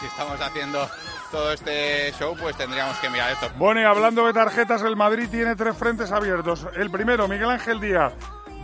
si 0.00 0.06
estamos 0.06 0.40
haciendo 0.40 0.88
todo 1.30 1.52
este 1.52 2.12
show, 2.18 2.36
pues 2.38 2.56
tendríamos 2.56 2.96
que 2.98 3.10
mirar 3.10 3.32
esto. 3.32 3.50
Bueno, 3.56 3.80
y 3.80 3.84
hablando 3.84 4.26
de 4.26 4.32
tarjetas, 4.32 4.82
el 4.82 4.96
Madrid 4.96 5.28
tiene 5.30 5.56
tres 5.56 5.76
frentes 5.76 6.12
abiertos. 6.12 6.66
El 6.76 6.90
primero, 6.90 7.28
Miguel 7.28 7.50
Ángel 7.50 7.80
Díaz. 7.80 8.12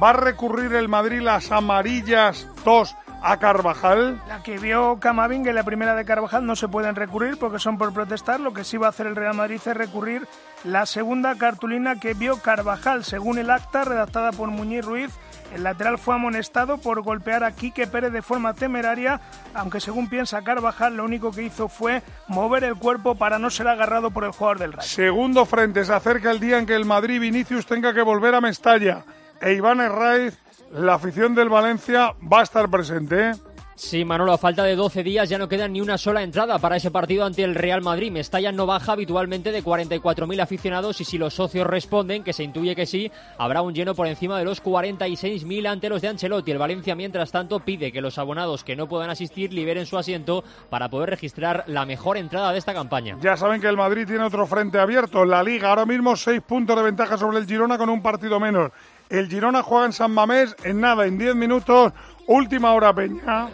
¿Va 0.03 0.11
a 0.11 0.13
recurrir 0.13 0.75
el 0.75 0.89
Madrid 0.89 1.21
las 1.21 1.51
amarillas 1.51 2.47
dos 2.65 2.95
a 3.23 3.39
Carvajal. 3.39 4.21
La 4.29 4.43
que 4.43 4.59
vio 4.59 4.99
Camavinga 5.01 5.51
y 5.51 5.55
la 5.55 5.65
primera 5.65 5.95
de 5.95 6.05
Carvajal 6.05 6.47
no 6.47 6.57
se 6.57 6.69
pueden 6.69 6.95
recurrir 6.95 7.39
porque 7.39 7.59
son 7.59 7.79
por 7.79 7.93
protestar. 7.93 8.41
Lo 8.41 8.53
que 8.53 8.65
sí 8.65 8.77
va 8.77 8.87
a 8.87 8.91
hacer 8.91 9.07
el 9.07 9.17
Real 9.17 9.35
Madrid 9.35 9.61
es 9.65 9.77
recurrir 9.77 10.27
la 10.65 10.87
segunda 10.87 11.37
cartulina 11.37 11.99
que 11.99 12.15
vio 12.15 12.41
Carvajal. 12.41 13.05
Según 13.05 13.39
el 13.39 13.51
acta 13.51 13.85
redactada 13.85 14.33
por 14.33 14.51
Muñiz 14.51 14.85
Ruiz, 14.85 15.11
el 15.55 15.63
lateral 15.63 15.99
fue 15.99 16.15
amonestado 16.15 16.79
por 16.79 17.01
golpear 17.03 17.45
a 17.45 17.53
Quique 17.53 17.87
Pérez 17.87 18.13
de 18.13 18.23
forma 18.23 18.55
temeraria, 18.55 19.21
aunque 19.55 19.81
según 19.81 20.09
piensa 20.09 20.43
Carvajal, 20.43 20.97
lo 20.97 21.05
único 21.05 21.31
que 21.31 21.43
hizo 21.43 21.69
fue 21.69 22.03
mover 22.27 22.65
el 22.65 22.77
cuerpo 22.77 23.15
para 23.15 23.39
no 23.39 23.51
ser 23.51 23.69
agarrado 23.69 24.11
por 24.11 24.25
el 24.25 24.33
jugador 24.33 24.59
del 24.59 24.73
Rayo. 24.73 24.89
Segundo 24.89 25.47
frente, 25.47 25.85
se 25.85 25.93
acerca 25.93 26.31
el 26.31 26.41
día 26.41 26.59
en 26.59 26.67
que 26.67 26.75
el 26.75 26.85
Madrid 26.85 27.21
Vinicius 27.21 27.67
tenga 27.67 27.95
que 27.95 28.03
volver 28.03 28.35
a 28.35 28.41
Mestalla. 28.41 29.05
E 29.41 29.53
Iván 29.53 29.81
Herraiz 29.81 30.37
la 30.73 30.95
afición 30.95 31.35
del 31.35 31.49
Valencia 31.49 32.15
va 32.21 32.41
a 32.41 32.43
estar 32.43 32.69
presente. 32.69 33.31
¿eh? 33.31 33.33
Sí, 33.79 34.05
Manolo, 34.05 34.33
a 34.33 34.39
falta 34.39 34.65
de 34.65 34.75
12 34.75 35.05
días 35.05 35.29
ya 35.29 35.39
no 35.39 35.49
queda 35.49 35.69
ni 35.69 35.81
una 35.81 35.99
sola 35.99 36.25
entrada 36.25 36.59
para 36.59 36.75
ese 36.75 36.91
partido 36.91 37.25
ante 37.25 37.45
el 37.45 37.55
Real 37.55 37.81
Madrid. 37.81 38.11
Mestalla 38.11 38.51
no 38.51 38.67
baja 38.67 38.91
habitualmente 38.91 39.53
de 39.53 39.63
44.000 39.63 40.43
aficionados 40.43 41.01
y 41.01 41.05
si 41.05 41.17
los 41.17 41.35
socios 41.35 41.65
responden, 41.65 42.25
que 42.25 42.33
se 42.33 42.43
intuye 42.43 42.75
que 42.75 42.87
sí, 42.87 43.13
habrá 43.39 43.63
un 43.63 43.75
lleno 43.75 43.95
por 43.95 44.09
encima 44.09 44.37
de 44.37 44.45
los 44.45 44.61
46.000 44.65 45.69
ante 45.69 45.89
los 45.89 46.03
de 46.03 46.09
Ancelotti. 46.09 46.51
El 46.51 46.59
Valencia, 46.59 46.97
mientras 46.97 47.31
tanto, 47.31 47.61
pide 47.61 47.93
que 47.93 48.01
los 48.01 48.19
abonados 48.19 48.65
que 48.65 48.75
no 48.75 48.89
puedan 48.89 49.11
asistir 49.11 49.53
liberen 49.53 49.87
su 49.87 49.97
asiento 49.97 50.43
para 50.71 50.89
poder 50.89 51.11
registrar 51.11 51.63
la 51.69 51.87
mejor 51.87 52.17
entrada 52.17 52.51
de 52.51 52.59
esta 52.59 52.75
campaña. 52.75 53.17
Ya 53.21 53.37
saben 53.37 53.61
que 53.61 53.69
el 53.69 53.77
Madrid 53.77 54.09
tiene 54.09 54.25
otro 54.25 54.45
frente 54.49 54.81
abierto. 54.81 55.25
La 55.25 55.45
Liga 55.45 55.69
ahora 55.69 55.87
mismo 55.87 56.17
seis 56.17 56.43
puntos 56.43 56.77
de 56.77 56.83
ventaja 56.83 57.17
sobre 57.17 57.39
el 57.39 57.47
Girona 57.47 57.79
con 57.79 57.89
un 57.91 58.03
partido 58.03 58.41
menos. 58.41 58.73
El 59.09 59.29
Girona 59.29 59.63
juega 59.63 59.87
en 59.87 59.93
San 59.93 60.13
Mamés 60.13 60.55
en 60.65 60.81
nada, 60.81 61.07
en 61.07 61.19
10 61.19 61.35
minutos. 61.35 61.93
Última 62.27 62.73
hora, 62.73 62.93
Peña. 62.93 63.49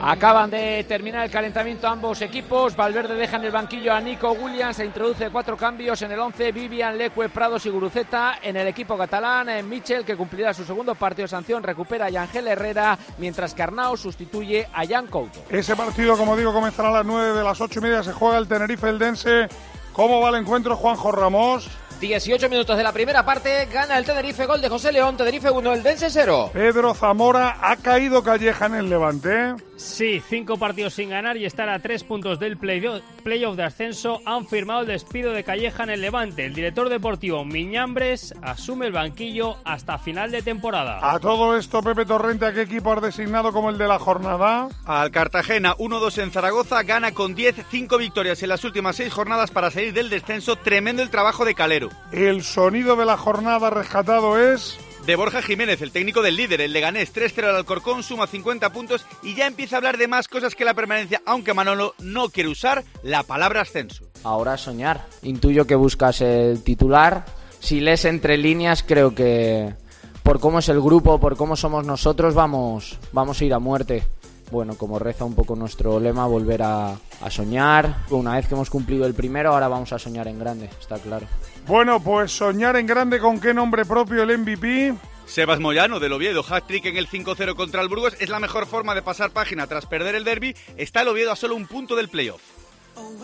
Acaban 0.00 0.48
de 0.50 0.84
terminar 0.84 1.24
el 1.24 1.30
calentamiento 1.30 1.88
ambos 1.88 2.22
equipos. 2.22 2.76
Valverde 2.76 3.14
deja 3.14 3.36
en 3.36 3.44
el 3.44 3.50
banquillo 3.50 3.92
a 3.92 4.00
Nico 4.00 4.30
Williams. 4.32 4.78
e 4.78 4.84
introduce 4.84 5.30
cuatro 5.30 5.56
cambios 5.56 6.00
en 6.02 6.12
el 6.12 6.20
11. 6.20 6.52
Vivian, 6.52 6.96
Leque, 6.96 7.28
Prados 7.30 7.66
y 7.66 7.70
Guruceta. 7.70 8.38
En 8.40 8.56
el 8.56 8.68
equipo 8.68 8.96
catalán, 8.96 9.48
en 9.48 9.68
Michel, 9.68 10.04
que 10.04 10.14
cumplirá 10.14 10.54
su 10.54 10.64
segundo 10.64 10.94
partido 10.94 11.24
de 11.24 11.28
sanción, 11.28 11.64
recupera 11.64 12.06
a 12.06 12.10
Yangel 12.10 12.46
Herrera. 12.46 12.96
Mientras 13.18 13.54
que 13.54 13.62
Arnau 13.62 13.96
sustituye 13.96 14.68
a 14.72 14.86
Jan 14.86 15.08
Couto. 15.08 15.40
Ese 15.50 15.74
partido, 15.74 16.16
como 16.16 16.36
digo, 16.36 16.52
comenzará 16.52 16.90
a 16.90 16.92
las 16.92 17.06
9 17.06 17.36
de 17.36 17.42
las 17.42 17.60
8 17.60 17.80
y 17.80 17.82
media. 17.82 18.02
Se 18.04 18.12
juega 18.12 18.38
el 18.38 18.46
Tenerife 18.46 18.88
Eldense. 18.88 19.48
¿Cómo 19.92 20.20
va 20.20 20.28
el 20.28 20.36
encuentro, 20.36 20.76
Juanjo 20.76 21.10
Ramos? 21.10 21.68
18 22.00 22.48
minutos 22.48 22.76
de 22.76 22.82
la 22.82 22.92
primera 22.92 23.24
parte, 23.24 23.66
gana 23.72 23.98
el 23.98 24.04
Tenerife, 24.04 24.46
gol 24.46 24.60
de 24.60 24.68
José 24.68 24.92
León, 24.92 25.16
Tenerife 25.16 25.50
1, 25.50 25.72
el 25.72 25.82
Dense 25.82 26.10
0. 26.10 26.50
Pedro 26.52 26.94
Zamora, 26.94 27.58
ha 27.60 27.76
caído 27.76 28.22
Calleja 28.22 28.66
en 28.66 28.74
el 28.74 28.88
Levante. 28.88 29.54
Sí, 29.76 30.20
cinco 30.28 30.56
partidos 30.56 30.94
sin 30.94 31.10
ganar 31.10 31.36
y 31.36 31.44
estar 31.44 31.68
a 31.68 31.78
tres 31.78 32.02
puntos 32.02 32.40
del 32.40 32.56
playoff 32.56 33.56
de 33.56 33.62
ascenso 33.62 34.20
han 34.26 34.46
firmado 34.46 34.80
el 34.80 34.88
despido 34.88 35.32
de 35.32 35.44
Calleja 35.44 35.84
en 35.84 35.90
el 35.90 36.00
Levante. 36.00 36.46
El 36.46 36.54
director 36.54 36.88
deportivo 36.88 37.44
Miñambres 37.44 38.34
asume 38.42 38.86
el 38.86 38.92
banquillo 38.92 39.56
hasta 39.64 39.98
final 39.98 40.32
de 40.32 40.42
temporada. 40.42 40.98
A 41.00 41.20
todo 41.20 41.56
esto, 41.56 41.80
Pepe 41.80 42.04
Torrente, 42.04 42.46
¿a 42.46 42.52
qué 42.52 42.62
equipo 42.62 42.92
has 42.92 43.02
designado 43.02 43.52
como 43.52 43.70
el 43.70 43.78
de 43.78 43.86
la 43.86 44.00
jornada? 44.00 44.68
Al 44.84 45.12
Cartagena, 45.12 45.76
1-2 45.76 46.22
en 46.24 46.32
Zaragoza, 46.32 46.82
gana 46.82 47.12
con 47.12 47.36
10, 47.36 47.66
5 47.70 47.98
victorias 47.98 48.42
en 48.42 48.48
las 48.48 48.64
últimas 48.64 48.96
seis 48.96 49.12
jornadas 49.12 49.52
para 49.52 49.70
salir 49.70 49.92
del 49.92 50.10
descenso. 50.10 50.56
Tremendo 50.56 51.02
el 51.02 51.10
trabajo 51.10 51.44
de 51.44 51.54
Calero. 51.54 51.87
El 52.12 52.42
sonido 52.42 52.96
de 52.96 53.06
la 53.06 53.16
jornada 53.16 53.70
rescatado 53.70 54.38
es 54.38 54.78
de 55.06 55.16
Borja 55.16 55.40
Jiménez, 55.40 55.80
el 55.80 55.90
técnico 55.90 56.20
del 56.20 56.36
líder, 56.36 56.60
el 56.60 56.72
Leganés 56.72 57.14
3-0 57.14 57.44
al 57.48 57.56
Alcorcón, 57.56 58.02
suma 58.02 58.26
50 58.26 58.70
puntos 58.72 59.06
y 59.22 59.34
ya 59.34 59.46
empieza 59.46 59.76
a 59.76 59.78
hablar 59.78 59.96
de 59.96 60.06
más 60.06 60.28
cosas 60.28 60.54
que 60.54 60.66
la 60.66 60.74
permanencia, 60.74 61.22
aunque 61.24 61.54
Manolo 61.54 61.94
no 61.98 62.28
quiere 62.28 62.50
usar 62.50 62.84
la 63.02 63.22
palabra 63.22 63.62
ascenso. 63.62 64.04
Ahora 64.22 64.58
soñar. 64.58 65.06
Intuyo 65.22 65.66
que 65.66 65.76
buscas 65.76 66.20
el 66.20 66.62
titular. 66.62 67.24
Si 67.58 67.80
lees 67.80 68.04
entre 68.04 68.36
líneas, 68.36 68.82
creo 68.82 69.14
que 69.14 69.74
por 70.22 70.40
cómo 70.40 70.58
es 70.58 70.68
el 70.68 70.80
grupo, 70.80 71.18
por 71.18 71.36
cómo 71.36 71.56
somos 71.56 71.86
nosotros, 71.86 72.34
vamos, 72.34 72.98
vamos 73.12 73.40
a 73.40 73.44
ir 73.46 73.54
a 73.54 73.58
muerte 73.58 74.04
bueno, 74.50 74.76
como 74.76 74.98
reza 74.98 75.24
un 75.24 75.34
poco 75.34 75.56
nuestro 75.56 76.00
lema, 76.00 76.26
volver 76.26 76.62
a, 76.62 76.92
a, 77.20 77.30
soñar. 77.30 78.04
Una 78.10 78.36
vez 78.36 78.46
que 78.46 78.54
hemos 78.54 78.70
cumplido 78.70 79.06
el 79.06 79.14
primero, 79.14 79.52
ahora 79.52 79.68
vamos 79.68 79.92
a 79.92 79.98
soñar 79.98 80.28
en 80.28 80.38
grande, 80.38 80.70
está 80.80 80.98
claro. 80.98 81.26
Bueno, 81.66 82.00
pues 82.00 82.32
soñar 82.32 82.76
en 82.76 82.86
grande, 82.86 83.18
¿con 83.18 83.40
qué 83.40 83.52
nombre 83.52 83.84
propio 83.84 84.22
el 84.22 84.38
MVP? 84.38 84.94
Sebas 85.28 85.60
Moyano 85.60 86.00
del 86.00 86.14
Oviedo, 86.14 86.42
hat-trick 86.48 86.86
en 86.86 86.96
el 86.96 87.06
5-0 87.06 87.54
contra 87.54 87.82
el 87.82 87.88
Burgos, 87.88 88.16
es 88.18 88.30
la 88.30 88.40
mejor 88.40 88.66
forma 88.66 88.94
de 88.94 89.02
pasar 89.02 89.30
página 89.30 89.66
tras 89.66 89.84
perder 89.84 90.14
el 90.14 90.24
derby. 90.24 90.56
Está 90.78 91.02
el 91.02 91.08
Oviedo 91.08 91.32
a 91.32 91.36
solo 91.36 91.54
un 91.54 91.66
punto 91.66 91.94
del 91.96 92.08
playoff. 92.08 92.40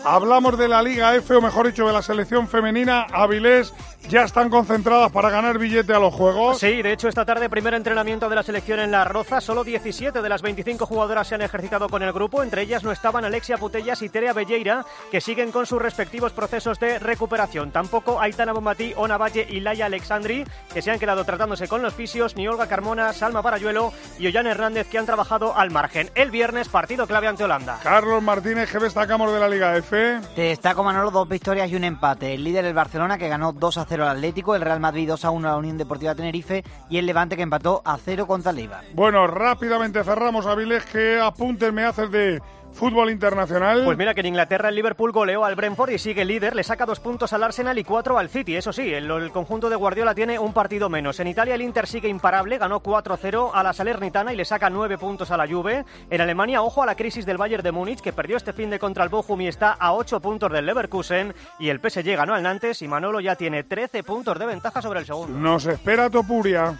Hablamos 0.03 0.57
de 0.57 0.67
la 0.67 0.83
Liga 0.83 1.15
F, 1.15 1.33
o 1.33 1.41
mejor 1.41 1.65
dicho, 1.67 1.87
de 1.87 1.93
la 1.93 2.01
selección 2.01 2.47
femenina. 2.47 3.07
Avilés 3.11 3.73
ya 4.09 4.21
están 4.21 4.49
concentradas 4.51 5.11
para 5.11 5.31
ganar 5.31 5.57
billete 5.57 5.93
a 5.93 5.99
los 5.99 6.13
Juegos. 6.13 6.59
Sí, 6.59 6.81
de 6.83 6.93
hecho, 6.93 7.07
esta 7.07 7.25
tarde, 7.25 7.49
primer 7.49 7.73
entrenamiento 7.73 8.29
de 8.29 8.35
la 8.35 8.43
selección 8.43 8.79
en 8.79 8.91
La 8.91 9.03
Roza. 9.03 9.41
Solo 9.41 9.63
17 9.63 10.21
de 10.21 10.29
las 10.29 10.43
25 10.43 10.85
jugadoras 10.85 11.27
se 11.27 11.35
han 11.35 11.41
ejercitado 11.41 11.89
con 11.89 12.03
el 12.03 12.13
grupo. 12.13 12.43
Entre 12.43 12.61
ellas 12.61 12.83
no 12.83 12.91
estaban 12.91 13.25
Alexia 13.25 13.57
Putellas 13.57 14.03
y 14.03 14.09
Terea 14.09 14.33
Belleira, 14.33 14.85
que 15.09 15.21
siguen 15.21 15.51
con 15.51 15.65
sus 15.65 15.81
respectivos 15.81 16.33
procesos 16.33 16.79
de 16.79 16.99
recuperación. 16.99 17.71
Tampoco 17.71 18.21
Aitana 18.21 18.53
Bombatí, 18.53 18.93
Ona 18.95 19.17
Valle 19.17 19.47
y 19.49 19.59
Laia 19.59 19.87
Alexandri, 19.87 20.45
que 20.71 20.83
se 20.83 20.91
han 20.91 20.99
quedado 20.99 21.25
tratándose 21.25 21.67
con 21.67 21.81
los 21.81 21.93
fisios, 21.93 22.35
ni 22.35 22.47
Olga 22.47 22.67
Carmona, 22.67 23.11
Salma 23.11 23.41
Parayuelo 23.41 23.91
y 24.19 24.27
Ollán 24.27 24.45
Hernández, 24.45 24.87
que 24.87 24.99
han 24.99 25.07
trabajado 25.07 25.55
al 25.55 25.71
margen. 25.71 26.11
El 26.13 26.29
viernes, 26.29 26.69
partido 26.69 27.07
clave 27.07 27.27
ante 27.27 27.43
Holanda. 27.43 27.79
Carlos 27.81 28.21
Martínez, 28.21 28.71
que 28.71 28.77
destacamos 28.77 29.33
de 29.33 29.39
la 29.39 29.49
Liga 29.49 29.64
F. 29.73 30.19
Destaco, 30.35 30.83
Manolo, 30.83 31.11
dos 31.11 31.27
victorias 31.27 31.69
y 31.69 31.75
un 31.75 31.83
empate. 31.83 32.33
El 32.33 32.43
líder, 32.43 32.65
el 32.65 32.73
Barcelona, 32.73 33.17
que 33.17 33.27
ganó 33.27 33.51
2 33.53 33.77
a 33.77 33.85
0 33.87 34.03
al 34.03 34.17
Atlético, 34.17 34.55
el 34.55 34.61
Real 34.61 34.79
Madrid 34.79 35.07
2 35.07 35.25
a 35.25 35.31
1 35.31 35.47
a 35.47 35.51
la 35.51 35.57
Unión 35.57 35.77
Deportiva 35.77 36.15
Tenerife 36.15 36.63
y 36.89 36.97
el 36.97 37.05
Levante, 37.05 37.35
que 37.35 37.41
empató 37.41 37.81
a 37.85 37.97
0 37.97 38.27
contra 38.27 38.51
el 38.51 38.59
Eibar. 38.59 38.83
Bueno, 38.93 39.27
rápidamente 39.27 40.03
cerramos, 40.03 40.45
Avilés, 40.45 40.85
que 40.85 41.19
apunten 41.19 41.73
me 41.73 41.83
haces 41.85 42.11
de 42.11 42.41
Fútbol 42.75 43.09
internacional. 43.09 43.83
Pues 43.85 43.97
mira 43.97 44.13
que 44.13 44.19
en 44.19 44.25
Inglaterra 44.27 44.69
el 44.69 44.75
Liverpool 44.75 45.11
goleó 45.13 45.45
al 45.45 45.55
Brentford 45.55 45.91
y 45.91 45.97
sigue 45.97 46.25
líder, 46.25 46.55
le 46.55 46.63
saca 46.63 46.85
dos 46.85 46.99
puntos 46.99 47.31
al 47.31 47.43
Arsenal 47.43 47.79
y 47.79 47.83
cuatro 47.85 48.17
al 48.17 48.29
City. 48.29 48.55
Eso 48.57 48.73
sí, 48.73 48.93
el, 48.93 49.09
el 49.09 49.31
conjunto 49.31 49.69
de 49.69 49.75
Guardiola 49.77 50.13
tiene 50.13 50.37
un 50.37 50.51
partido 50.53 50.89
menos. 50.89 51.19
En 51.21 51.27
Italia 51.27 51.55
el 51.55 51.61
Inter 51.61 51.87
sigue 51.87 52.09
imparable, 52.09 52.57
ganó 52.57 52.81
4-0 52.83 53.51
a 53.53 53.63
la 53.63 53.71
Salernitana 53.71 54.33
y 54.33 54.35
le 54.35 54.43
saca 54.43 54.69
nueve 54.69 54.97
puntos 54.97 55.31
a 55.31 55.37
la 55.37 55.47
Juve. 55.47 55.85
En 56.09 56.21
Alemania, 56.21 56.61
ojo 56.61 56.83
a 56.83 56.85
la 56.85 56.95
crisis 56.95 57.25
del 57.25 57.37
Bayern 57.37 57.63
de 57.63 57.71
Múnich, 57.71 58.01
que 58.01 58.11
perdió 58.13 58.35
este 58.35 58.51
fin 58.51 58.69
de 58.69 58.77
contra 58.77 59.03
el 59.03 59.09
Bochum 59.09 59.39
y 59.41 59.47
está 59.47 59.71
a 59.71 59.93
ocho 59.93 60.19
puntos 60.19 60.51
del 60.51 60.65
Leverkusen. 60.65 61.33
Y 61.59 61.69
el 61.69 61.79
PSG 61.79 62.15
ganó 62.15 62.33
al 62.33 62.43
Nantes 62.43 62.81
y 62.81 62.87
Manolo 62.89 63.21
ya 63.21 63.35
tiene 63.35 63.63
13 63.63 64.03
puntos 64.03 64.37
de 64.37 64.45
ventaja 64.45 64.81
sobre 64.81 64.99
el 64.99 65.05
segundo. 65.05 65.37
Nos 65.37 65.65
espera 65.65 66.09
Topuria. 66.09 66.77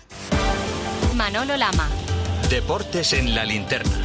Manolo 1.16 1.56
Lama. 1.56 1.88
Deportes 2.50 3.14
en 3.14 3.34
la 3.34 3.46
linterna. 3.46 4.05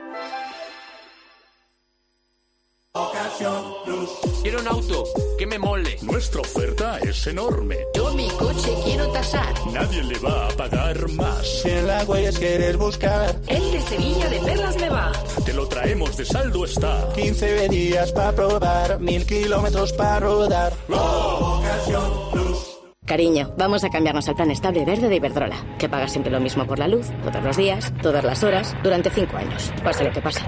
Quiero 4.43 4.59
un 4.59 4.67
auto 4.67 5.03
que 5.37 5.47
me 5.47 5.57
mole. 5.57 5.97
Nuestra 6.03 6.41
oferta 6.41 6.99
es 6.99 7.25
enorme. 7.25 7.77
Yo 7.95 8.13
mi 8.13 8.29
coche 8.29 8.71
quiero 8.83 9.07
tasar. 9.07 9.53
Nadie 9.73 10.03
le 10.03 10.19
va 10.19 10.47
a 10.47 10.49
pagar 10.49 11.09
más. 11.13 11.61
Si 11.61 11.69
en 11.69 11.87
la 11.87 12.03
huellas 12.03 12.37
quieres 12.37 12.77
buscar. 12.77 13.35
El 13.47 13.71
de 13.71 13.81
Sevilla 13.81 14.29
de 14.29 14.39
Perlas 14.39 14.79
me 14.79 14.89
va. 14.89 15.11
Te 15.43 15.53
lo 15.53 15.67
traemos 15.67 16.15
de 16.17 16.25
saldo 16.25 16.65
está. 16.65 17.09
15 17.15 17.69
días 17.69 18.11
para 18.11 18.31
probar, 18.31 18.99
mil 18.99 19.25
kilómetros 19.25 19.93
para 19.93 20.19
rodar. 20.19 20.73
Cariño, 23.05 23.53
vamos 23.57 23.83
a 23.83 23.89
cambiarnos 23.89 24.27
al 24.29 24.35
plan 24.35 24.51
estable 24.51 24.85
verde 24.85 25.09
de 25.09 25.15
Iberdrola, 25.15 25.77
que 25.79 25.89
paga 25.89 26.07
siempre 26.07 26.31
lo 26.31 26.39
mismo 26.39 26.65
por 26.65 26.77
la 26.77 26.87
luz, 26.87 27.07
todos 27.23 27.43
los 27.43 27.57
días, 27.57 27.91
todas 28.01 28.23
las 28.23 28.43
horas, 28.43 28.75
durante 28.83 29.09
cinco 29.09 29.35
años, 29.37 29.73
pase 29.83 30.03
lo 30.03 30.11
que 30.11 30.21
pase. 30.21 30.41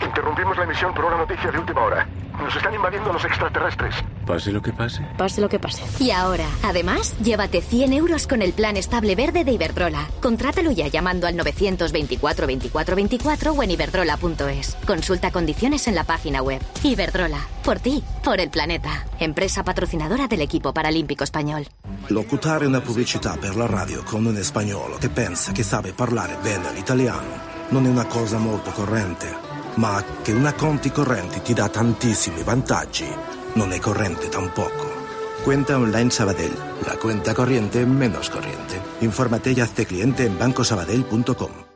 Interrumpimos 0.00 0.56
la 0.56 0.64
emisión 0.64 0.94
por 0.94 1.04
una 1.04 1.18
noticia 1.18 1.50
de 1.50 1.58
última 1.58 1.84
hora. 1.84 2.08
Nos 2.38 2.54
están 2.54 2.72
invadiendo 2.74 3.12
los 3.12 3.24
extraterrestres. 3.24 3.94
Pase 4.24 4.52
lo 4.52 4.62
que 4.62 4.72
pase. 4.72 5.02
Pase 5.16 5.40
lo 5.40 5.48
que 5.48 5.58
pase. 5.58 5.82
Y 6.02 6.10
ahora, 6.10 6.46
además, 6.62 7.16
llévate 7.18 7.60
100 7.60 7.92
euros 7.92 8.26
con 8.26 8.42
el 8.42 8.52
plan 8.52 8.76
estable 8.76 9.14
verde 9.16 9.44
de 9.44 9.52
Iberdrola. 9.52 10.08
Contrátalo 10.20 10.70
ya 10.70 10.86
llamando 10.86 11.26
al 11.26 11.36
924 11.36 12.46
24 12.46 12.96
24 12.96 13.52
o 13.52 13.62
en 13.62 13.70
iberdrola.es. 13.72 14.76
Consulta 14.86 15.30
condiciones 15.30 15.88
en 15.88 15.94
la 15.94 16.04
página 16.04 16.42
web. 16.42 16.62
Iberdrola. 16.82 17.40
Por 17.64 17.80
ti, 17.80 18.04
por 18.22 18.40
el 18.40 18.50
planeta. 18.50 19.06
Empresa 19.18 19.64
patrocinadora 19.64 20.28
del 20.28 20.42
equipo 20.42 20.72
paralímpico 20.72 21.24
español. 21.24 21.66
Locutare 22.08 22.66
una 22.66 22.80
pubblicità 22.80 23.36
per 23.36 23.56
la 23.56 23.66
radio 23.66 24.04
con 24.04 24.24
un 24.24 24.36
spagnolo 24.42 24.98
che 24.98 25.08
pensa 25.08 25.52
che 25.52 25.62
sabe 25.62 25.92
parlare 25.92 26.36
bene 26.42 26.72
l'italiano 26.72 27.56
non 27.70 27.84
è 27.84 27.88
una 27.88 28.06
cosa 28.06 28.38
molto 28.38 28.70
corrente. 28.70 29.47
Ma 29.78 30.02
che 30.22 30.32
una 30.32 30.52
conti 30.52 30.90
correnti 30.90 31.40
ti 31.40 31.54
dà 31.54 31.68
tantissimi 31.68 32.42
vantaggi, 32.42 33.06
non 33.54 33.72
è 33.72 33.78
corrente 33.78 34.28
tampoco. 34.28 34.96
Cuenta 35.42 35.78
online 35.78 36.10
Sabadell, 36.10 36.54
la 36.84 36.96
cuenta 36.96 37.32
corriente 37.32 37.86
menos 37.86 38.28
corriente. 38.28 38.80
Infórmate 39.00 39.52
y 39.52 39.60
hazte 39.60 39.86
cliente 39.86 40.24
en 40.24 40.36
bancosabadell.com. 40.36 41.67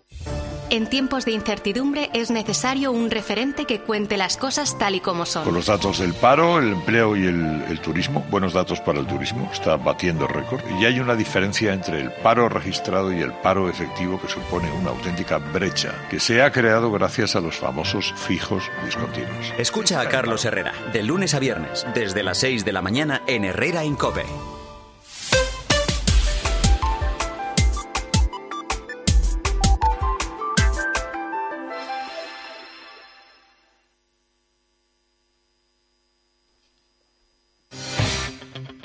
En 0.73 0.87
tiempos 0.87 1.27
de 1.27 1.33
incertidumbre 1.33 2.09
es 2.15 2.31
necesario 2.31 2.93
un 2.93 3.11
referente 3.11 3.67
que 3.67 3.81
cuente 3.81 4.17
las 4.17 4.39
cosas 4.39 4.79
tal 4.79 4.95
y 4.95 5.01
como 5.01 5.27
son. 5.27 5.45
Con 5.45 5.53
los 5.53 5.67
datos 5.67 5.99
del 5.99 6.15
paro, 6.15 6.59
el 6.59 6.73
empleo 6.73 7.15
y 7.15 7.27
el, 7.27 7.63
el 7.69 7.79
turismo, 7.81 8.25
buenos 8.31 8.55
datos 8.55 8.81
para 8.81 8.99
el 8.99 9.07
turismo, 9.07 9.51
está 9.53 9.77
batiendo 9.77 10.27
récord. 10.27 10.63
Y 10.81 10.87
hay 10.87 10.99
una 10.99 11.15
diferencia 11.15 11.75
entre 11.75 12.01
el 12.01 12.11
paro 12.11 12.49
registrado 12.49 13.13
y 13.13 13.21
el 13.21 13.35
paro 13.35 13.69
efectivo 13.69 14.19
que 14.19 14.29
supone 14.29 14.73
una 14.73 14.93
auténtica 14.93 15.37
brecha 15.37 15.95
que 16.09 16.19
se 16.19 16.41
ha 16.41 16.51
creado 16.51 16.91
gracias 16.91 17.37
a 17.37 17.43
los 17.43 17.57
famosos 17.57 18.15
fijos 18.17 18.65
discontinuos. 18.83 19.53
Escucha 19.59 20.01
a 20.01 20.09
Carlos 20.09 20.43
Herrera, 20.47 20.73
de 20.91 21.03
lunes 21.03 21.35
a 21.35 21.39
viernes, 21.39 21.87
desde 21.95 22.23
las 22.23 22.39
6 22.39 22.65
de 22.65 22.73
la 22.73 22.81
mañana 22.81 23.21
en 23.27 23.45
Herrera 23.45 23.85
Incope. 23.85 24.25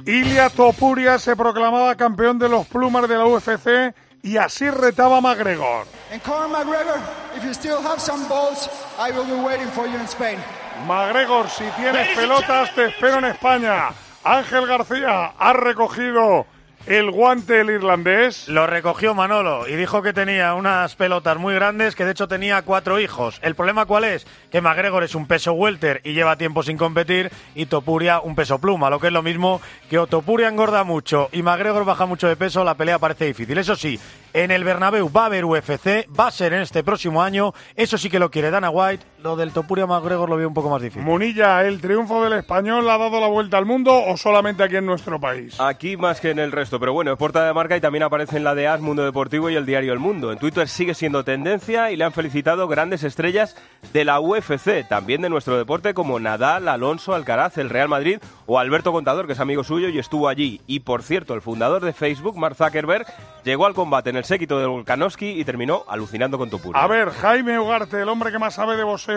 Ilia 0.07 0.49
Topuria 0.49 1.19
se 1.19 1.35
proclamaba 1.35 1.93
campeón 1.95 2.39
de 2.39 2.47
los 2.47 2.65
plumas 2.65 3.09
de 3.09 3.17
la 3.17 3.25
UFC 3.25 3.93
y 4.23 4.37
así 4.37 4.69
retaba 4.69 5.17
a 5.17 5.21
McGregor. 5.21 5.85
And 6.13 6.21
Conor 6.23 6.47
McGregor, 6.47 6.97
if 7.35 7.43
you 7.43 7.53
still 7.53 7.81
have 7.81 7.99
some 7.99 8.25
balls, 8.29 8.69
I 8.97 9.11
will 9.11 9.25
be 9.25 9.35
waiting 9.45 9.67
for 9.67 9.85
you 9.85 9.99
in 9.99 10.07
Spain. 10.07 10.39
McGregor, 10.87 11.49
si 11.49 11.65
tienes 11.75 12.15
pelotas, 12.15 12.73
te 12.73 12.85
espero 12.85 13.17
en 13.17 13.25
España. 13.25 13.89
Ángel 14.23 14.65
García 14.65 15.33
ha 15.37 15.51
recogido 15.51 16.45
el 16.87 17.11
guante 17.11 17.59
el 17.59 17.69
irlandés. 17.69 18.47
Lo 18.47 18.65
recogió 18.65 19.13
Manolo 19.13 19.67
y 19.67 19.75
dijo 19.75 20.01
que 20.01 20.13
tenía 20.13 20.53
unas 20.53 20.95
pelotas 20.95 21.37
muy 21.37 21.53
grandes, 21.53 21.95
que 21.95 22.05
de 22.05 22.11
hecho 22.11 22.27
tenía 22.27 22.61
cuatro 22.61 22.99
hijos. 22.99 23.39
¿El 23.41 23.55
problema 23.55 23.85
cuál 23.85 24.05
es? 24.05 24.25
Que 24.51 24.61
McGregor 24.61 25.03
es 25.03 25.13
un 25.13 25.27
peso 25.27 25.53
welter 25.53 26.01
y 26.03 26.13
lleva 26.13 26.37
tiempo 26.37 26.63
sin 26.63 26.77
competir 26.77 27.29
y 27.55 27.65
Topuria 27.65 28.21
un 28.21 28.35
peso 28.35 28.59
pluma, 28.59 28.89
lo 28.89 28.99
que 28.99 29.07
es 29.07 29.13
lo 29.13 29.21
mismo 29.21 29.61
que 29.89 29.99
o 29.99 30.07
Topuria 30.07 30.47
engorda 30.47 30.83
mucho 30.83 31.29
y 31.31 31.41
McGregor 31.43 31.83
baja 31.83 32.05
mucho 32.05 32.27
de 32.27 32.37
peso, 32.37 32.63
la 32.63 32.75
pelea 32.75 32.99
parece 32.99 33.25
difícil. 33.25 33.57
Eso 33.57 33.75
sí, 33.75 33.99
en 34.33 34.51
el 34.51 34.63
Bernabéu 34.63 35.11
va 35.11 35.23
a 35.23 35.25
haber 35.25 35.45
UFC, 35.45 36.07
va 36.17 36.27
a 36.27 36.31
ser 36.31 36.53
en 36.53 36.61
este 36.61 36.83
próximo 36.83 37.21
año, 37.21 37.53
eso 37.75 37.97
sí 37.97 38.09
que 38.09 38.19
lo 38.19 38.31
quiere 38.31 38.49
Dana 38.49 38.69
White, 38.69 39.05
lo 39.27 39.35
del 39.35 39.51
Topuria 39.51 39.85
McGregor 39.85 40.29
lo 40.29 40.37
veo 40.37 40.47
un 40.47 40.53
poco 40.53 40.69
más 40.69 40.81
difícil. 40.81 41.03
Munilla, 41.03 41.61
¿el 41.65 41.81
triunfo 41.81 42.23
del 42.23 42.31
español 42.31 42.89
ha 42.89 42.97
dado 42.97 43.19
la 43.19 43.27
vuelta 43.27 43.57
al 43.57 43.65
mundo 43.65 43.93
o 43.93 44.15
solamente 44.15 44.63
aquí 44.63 44.77
en 44.77 44.85
nuestro 44.85 45.19
país? 45.19 45.59
Aquí 45.59 45.97
más 45.97 46.21
que 46.21 46.29
en 46.29 46.39
el 46.39 46.53
resto, 46.53 46.79
pero 46.79 46.93
bueno, 46.93 47.11
es 47.11 47.17
portada 47.17 47.47
de 47.47 47.53
marca 47.53 47.75
y 47.75 47.81
también 47.81 48.03
aparece 48.03 48.37
en 48.37 48.45
la 48.45 48.55
de 48.55 48.69
AS, 48.69 48.79
Mundo 48.79 49.03
Deportivo 49.03 49.49
y 49.49 49.55
el 49.55 49.65
diario 49.65 49.91
El 49.91 49.99
Mundo. 49.99 50.31
En 50.31 50.39
Twitter 50.39 50.69
sigue 50.69 50.93
siendo 50.93 51.25
tendencia 51.25 51.91
y 51.91 51.97
le 51.97 52.05
han 52.05 52.13
felicitado 52.13 52.69
grandes 52.69 53.03
estrellas 53.03 53.57
de 53.91 54.05
la 54.05 54.21
UFC, 54.21 54.87
también 54.87 55.21
de 55.21 55.29
nuestro 55.29 55.57
deporte 55.57 55.93
como 55.93 56.21
Nadal, 56.21 56.69
Alonso, 56.69 57.13
Alcaraz, 57.13 57.57
el 57.57 57.69
Real 57.69 57.89
Madrid 57.89 58.19
o 58.45 58.59
Alberto 58.59 58.93
Contador, 58.93 59.27
que 59.27 59.33
es 59.33 59.39
amigo 59.41 59.65
suyo 59.65 59.89
y 59.89 59.99
estuvo 59.99 60.29
allí. 60.29 60.61
Y 60.67 60.79
por 60.79 61.03
cierto, 61.03 61.33
el 61.33 61.41
fundador 61.41 61.83
de 61.83 61.91
Facebook, 61.91 62.37
Mark 62.37 62.55
Zuckerberg, 62.55 63.05
llegó 63.43 63.65
al 63.65 63.73
combate 63.73 64.09
en 64.09 64.15
el 64.15 64.23
séquito 64.23 64.59
de 64.59 64.67
Volkanovski 64.67 65.39
y 65.39 65.43
terminó 65.43 65.83
alucinando 65.89 66.37
con 66.37 66.49
Topuria. 66.49 66.81
A 66.81 66.87
ver, 66.87 67.09
Jaime 67.09 67.59
Ugarte, 67.59 68.01
el 68.01 68.09
hombre 68.09 68.31
que 68.31 68.39
más 68.39 68.55
sabe 68.55 68.77
de 68.77 68.83
boxeo, 68.83 69.16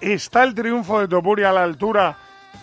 ¿está 0.00 0.44
el 0.44 0.54
triunfo 0.54 1.00
de 1.00 1.08
Topuria 1.08 1.50
a 1.50 1.52
la 1.52 1.62
altura 1.62 2.16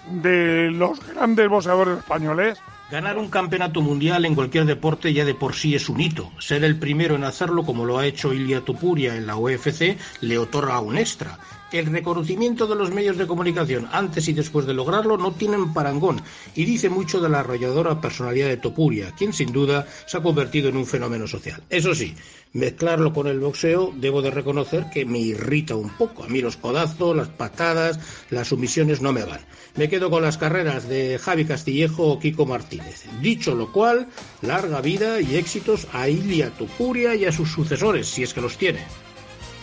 de 0.09 0.71
los 0.71 0.99
grandes 1.07 1.49
boxeadores 1.49 1.99
españoles? 1.99 2.59
Ganar 2.89 3.17
un 3.17 3.29
campeonato 3.29 3.81
mundial 3.81 4.23
en 4.23 4.33
cualquier 4.33 4.63
deporte 4.63 5.11
ya 5.11 5.25
de 5.25 5.33
por 5.33 5.55
sí 5.55 5.75
es 5.75 5.89
un 5.89 5.99
hito. 5.99 6.31
Ser 6.39 6.63
el 6.63 6.79
primero 6.79 7.15
en 7.15 7.25
hacerlo, 7.25 7.65
como 7.65 7.83
lo 7.83 7.97
ha 7.97 8.05
hecho 8.05 8.33
Ilia 8.33 8.61
Topuria 8.61 9.15
en 9.15 9.27
la 9.27 9.35
UFC, 9.35 9.97
le 10.21 10.37
otorga 10.37 10.79
un 10.79 10.97
extra. 10.97 11.37
El 11.71 11.87
reconocimiento 11.87 12.65
de 12.65 12.75
los 12.75 12.91
medios 12.91 13.17
de 13.17 13.27
comunicación 13.27 13.89
antes 13.91 14.29
y 14.29 14.33
después 14.33 14.65
de 14.65 14.73
lograrlo 14.73 15.17
no 15.17 15.33
tienen 15.33 15.73
parangón 15.73 16.21
y 16.55 16.63
dice 16.63 16.89
mucho 16.89 17.19
de 17.19 17.27
la 17.27 17.41
arrolladora 17.41 17.99
personalidad 17.99 18.47
de 18.47 18.55
Topuria, 18.55 19.11
quien 19.17 19.33
sin 19.33 19.51
duda 19.51 19.85
se 20.05 20.15
ha 20.15 20.23
convertido 20.23 20.69
en 20.69 20.77
un 20.77 20.85
fenómeno 20.85 21.27
social. 21.27 21.61
Eso 21.69 21.93
sí, 21.93 22.15
mezclarlo 22.53 23.11
con 23.11 23.27
el 23.27 23.41
boxeo 23.41 23.91
debo 23.97 24.21
de 24.21 24.31
reconocer 24.31 24.85
que 24.93 25.05
me 25.05 25.19
irrita 25.19 25.75
un 25.75 25.89
poco. 25.89 26.23
A 26.23 26.29
mí 26.29 26.39
los 26.39 26.55
codazos, 26.55 27.17
las 27.17 27.27
patadas, 27.27 27.99
las 28.29 28.47
sumisiones 28.47 29.01
no 29.01 29.11
me 29.11 29.25
van. 29.25 29.41
Me 29.75 29.89
quedo 29.89 30.09
con 30.09 30.23
las 30.23 30.37
carreras 30.37 30.87
de 30.87 31.19
Javi 31.19 31.43
Castillejo 31.43 32.03
o 32.03 32.19
Kiko 32.19 32.45
Martínez. 32.45 33.03
Dicho 33.21 33.53
lo 33.55 33.73
cual, 33.73 34.07
larga 34.41 34.79
vida 34.79 35.19
y 35.19 35.35
éxitos 35.35 35.85
a 35.91 36.07
Ilia 36.07 36.49
Topuria 36.51 37.13
y 37.13 37.25
a 37.25 37.33
sus 37.33 37.51
sucesores, 37.51 38.07
si 38.07 38.23
es 38.23 38.33
que 38.33 38.39
los 38.39 38.57
tiene. 38.57 38.79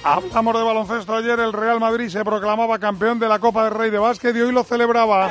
Hablamos 0.05 0.55
de 0.55 0.62
baloncesto 0.62 1.17
ayer, 1.17 1.40
el 1.40 1.55
Real 1.55 1.81
Madrid 1.81 2.11
se 2.11 2.23
proclamaba 2.23 2.79
campeón 2.79 3.19
de 3.19 3.27
la 3.27 3.38
Copa 3.38 3.64
del 3.64 3.73
Rey 3.73 3.90
de 3.90 3.99
Básquet 3.99 4.37
y 4.37 4.40
hoy 4.43 4.53
lo 4.53 4.62
celebraba. 4.62 5.31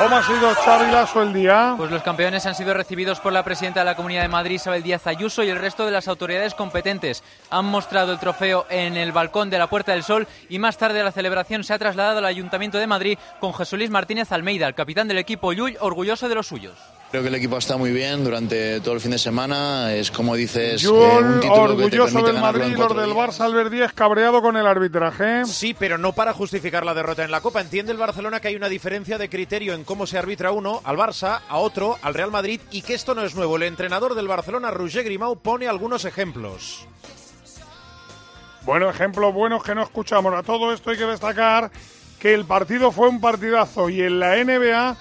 ¿Cómo 0.00 0.16
ha 0.16 0.22
sido 0.26 0.54
Xavi 0.54 0.90
Lasso 0.90 1.22
el 1.22 1.34
día? 1.34 1.74
Pues 1.76 1.90
los 1.90 2.02
campeones 2.02 2.46
han 2.46 2.54
sido 2.54 2.72
recibidos 2.72 3.20
por 3.20 3.34
la 3.34 3.44
presidenta 3.44 3.80
de 3.80 3.84
la 3.84 3.96
Comunidad 3.96 4.22
de 4.22 4.28
Madrid, 4.28 4.54
Isabel 4.54 4.82
Díaz 4.82 5.06
Ayuso, 5.06 5.44
y 5.44 5.50
el 5.50 5.58
resto 5.58 5.84
de 5.84 5.90
las 5.90 6.08
autoridades 6.08 6.54
competentes. 6.54 7.22
Han 7.50 7.66
mostrado 7.66 8.10
el 8.10 8.18
trofeo 8.18 8.64
en 8.70 8.96
el 8.96 9.12
balcón 9.12 9.50
de 9.50 9.58
la 9.58 9.68
Puerta 9.68 9.92
del 9.92 10.02
Sol 10.02 10.26
y 10.48 10.58
más 10.58 10.78
tarde 10.78 11.04
la 11.04 11.12
celebración 11.12 11.64
se 11.64 11.74
ha 11.74 11.78
trasladado 11.78 12.20
al 12.20 12.24
Ayuntamiento 12.24 12.78
de 12.78 12.86
Madrid 12.86 13.18
con 13.40 13.52
Jesús 13.52 13.78
Luis 13.78 13.90
Martínez 13.90 14.32
Almeida, 14.32 14.66
el 14.66 14.74
capitán 14.74 15.06
del 15.06 15.18
equipo 15.18 15.52
Llull, 15.52 15.76
orgulloso 15.80 16.30
de 16.30 16.34
los 16.34 16.46
suyos. 16.46 16.78
Creo 17.10 17.22
que 17.22 17.28
el 17.28 17.34
equipo 17.34 17.58
está 17.58 17.76
muy 17.76 17.90
bien 17.90 18.22
durante 18.22 18.80
todo 18.80 18.94
el 18.94 19.00
fin 19.00 19.10
de 19.10 19.18
semana. 19.18 19.92
Es 19.92 20.12
como 20.12 20.36
dices, 20.36 20.80
eh, 20.80 20.86
Llull, 20.86 21.24
un 21.24 21.40
título 21.40 21.76
que 21.76 21.90
te 21.90 22.00
orgulloso 22.00 22.22
del 22.24 22.40
Madrid, 22.40 22.76
los 22.76 22.96
del 22.96 23.10
Barça, 23.10 23.40
Albert 23.40 23.72
Díaz, 23.72 23.92
cabreado 23.92 24.40
con 24.40 24.56
el 24.56 24.64
arbitraje. 24.64 25.44
Sí, 25.44 25.74
pero 25.76 25.98
no 25.98 26.12
para 26.12 26.32
justificar 26.32 26.86
la 26.86 26.94
derrota 26.94 27.24
en 27.24 27.32
la 27.32 27.40
Copa. 27.40 27.60
Entiende 27.60 27.90
el 27.90 27.98
Barcelona 27.98 28.38
que 28.38 28.46
hay 28.46 28.54
una 28.54 28.68
diferencia 28.68 29.18
de 29.18 29.28
criterio 29.28 29.74
en 29.74 29.82
cómo 29.90 30.06
se 30.06 30.18
arbitra 30.18 30.52
uno 30.52 30.80
al 30.84 30.96
Barça, 30.96 31.40
a 31.48 31.56
otro, 31.56 31.98
al 32.02 32.14
Real 32.14 32.30
Madrid, 32.30 32.60
y 32.70 32.82
que 32.82 32.94
esto 32.94 33.12
no 33.12 33.24
es 33.24 33.34
nuevo. 33.34 33.56
El 33.56 33.64
entrenador 33.64 34.14
del 34.14 34.28
Barcelona, 34.28 34.70
Roger 34.70 35.02
Grimau, 35.02 35.34
pone 35.40 35.66
algunos 35.66 36.04
ejemplos. 36.04 36.86
Bueno, 38.62 38.88
ejemplos 38.88 39.34
buenos 39.34 39.64
que 39.64 39.74
no 39.74 39.82
escuchamos. 39.82 40.32
A 40.32 40.44
todo 40.44 40.72
esto 40.72 40.90
hay 40.90 40.96
que 40.96 41.06
destacar 41.06 41.72
que 42.20 42.32
el 42.32 42.44
partido 42.44 42.92
fue 42.92 43.08
un 43.08 43.20
partidazo 43.20 43.88
y 43.88 44.00
en 44.00 44.20
la 44.20 44.36
NBA 44.36 44.96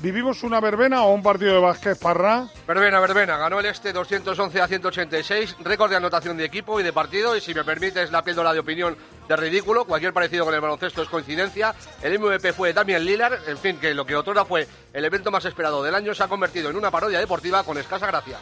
vivimos 0.00 0.42
una 0.42 0.60
verbena 0.60 1.02
o 1.04 1.12
un 1.12 1.22
partido 1.22 1.54
de 1.54 1.60
básquet, 1.60 1.98
Parra. 1.98 2.46
Verbena, 2.66 3.00
verbena. 3.00 3.36
Ganó 3.36 3.60
el 3.60 3.66
este 3.66 3.92
211 3.92 4.60
a 4.60 4.68
186, 4.68 5.56
récord 5.60 5.90
de 5.90 5.96
anotación 5.96 6.36
de 6.36 6.44
equipo 6.44 6.80
y 6.80 6.82
de 6.82 6.92
partido. 6.92 7.36
Y 7.36 7.40
si 7.40 7.54
me 7.54 7.64
permites 7.64 8.10
la 8.10 8.22
píldora 8.22 8.52
de 8.52 8.60
opinión 8.60 8.96
de 9.28 9.36
ridículo, 9.36 9.84
cualquier 9.84 10.12
parecido 10.12 10.44
con 10.44 10.54
el 10.54 10.60
baloncesto 10.60 11.02
es 11.02 11.08
coincidencia. 11.08 11.74
El 12.02 12.18
MVP 12.18 12.52
fue 12.52 12.72
Damian 12.72 13.04
Lillard. 13.04 13.48
En 13.48 13.58
fin, 13.58 13.78
que 13.78 13.94
lo 13.94 14.06
que 14.06 14.16
otrora 14.16 14.44
fue 14.44 14.66
el 14.92 15.04
evento 15.04 15.30
más 15.30 15.44
esperado 15.44 15.82
del 15.82 15.94
año 15.94 16.14
se 16.14 16.22
ha 16.22 16.28
convertido 16.28 16.70
en 16.70 16.76
una 16.76 16.90
parodia 16.90 17.18
deportiva 17.18 17.62
con 17.64 17.78
escasa 17.78 18.06
gracia. 18.06 18.38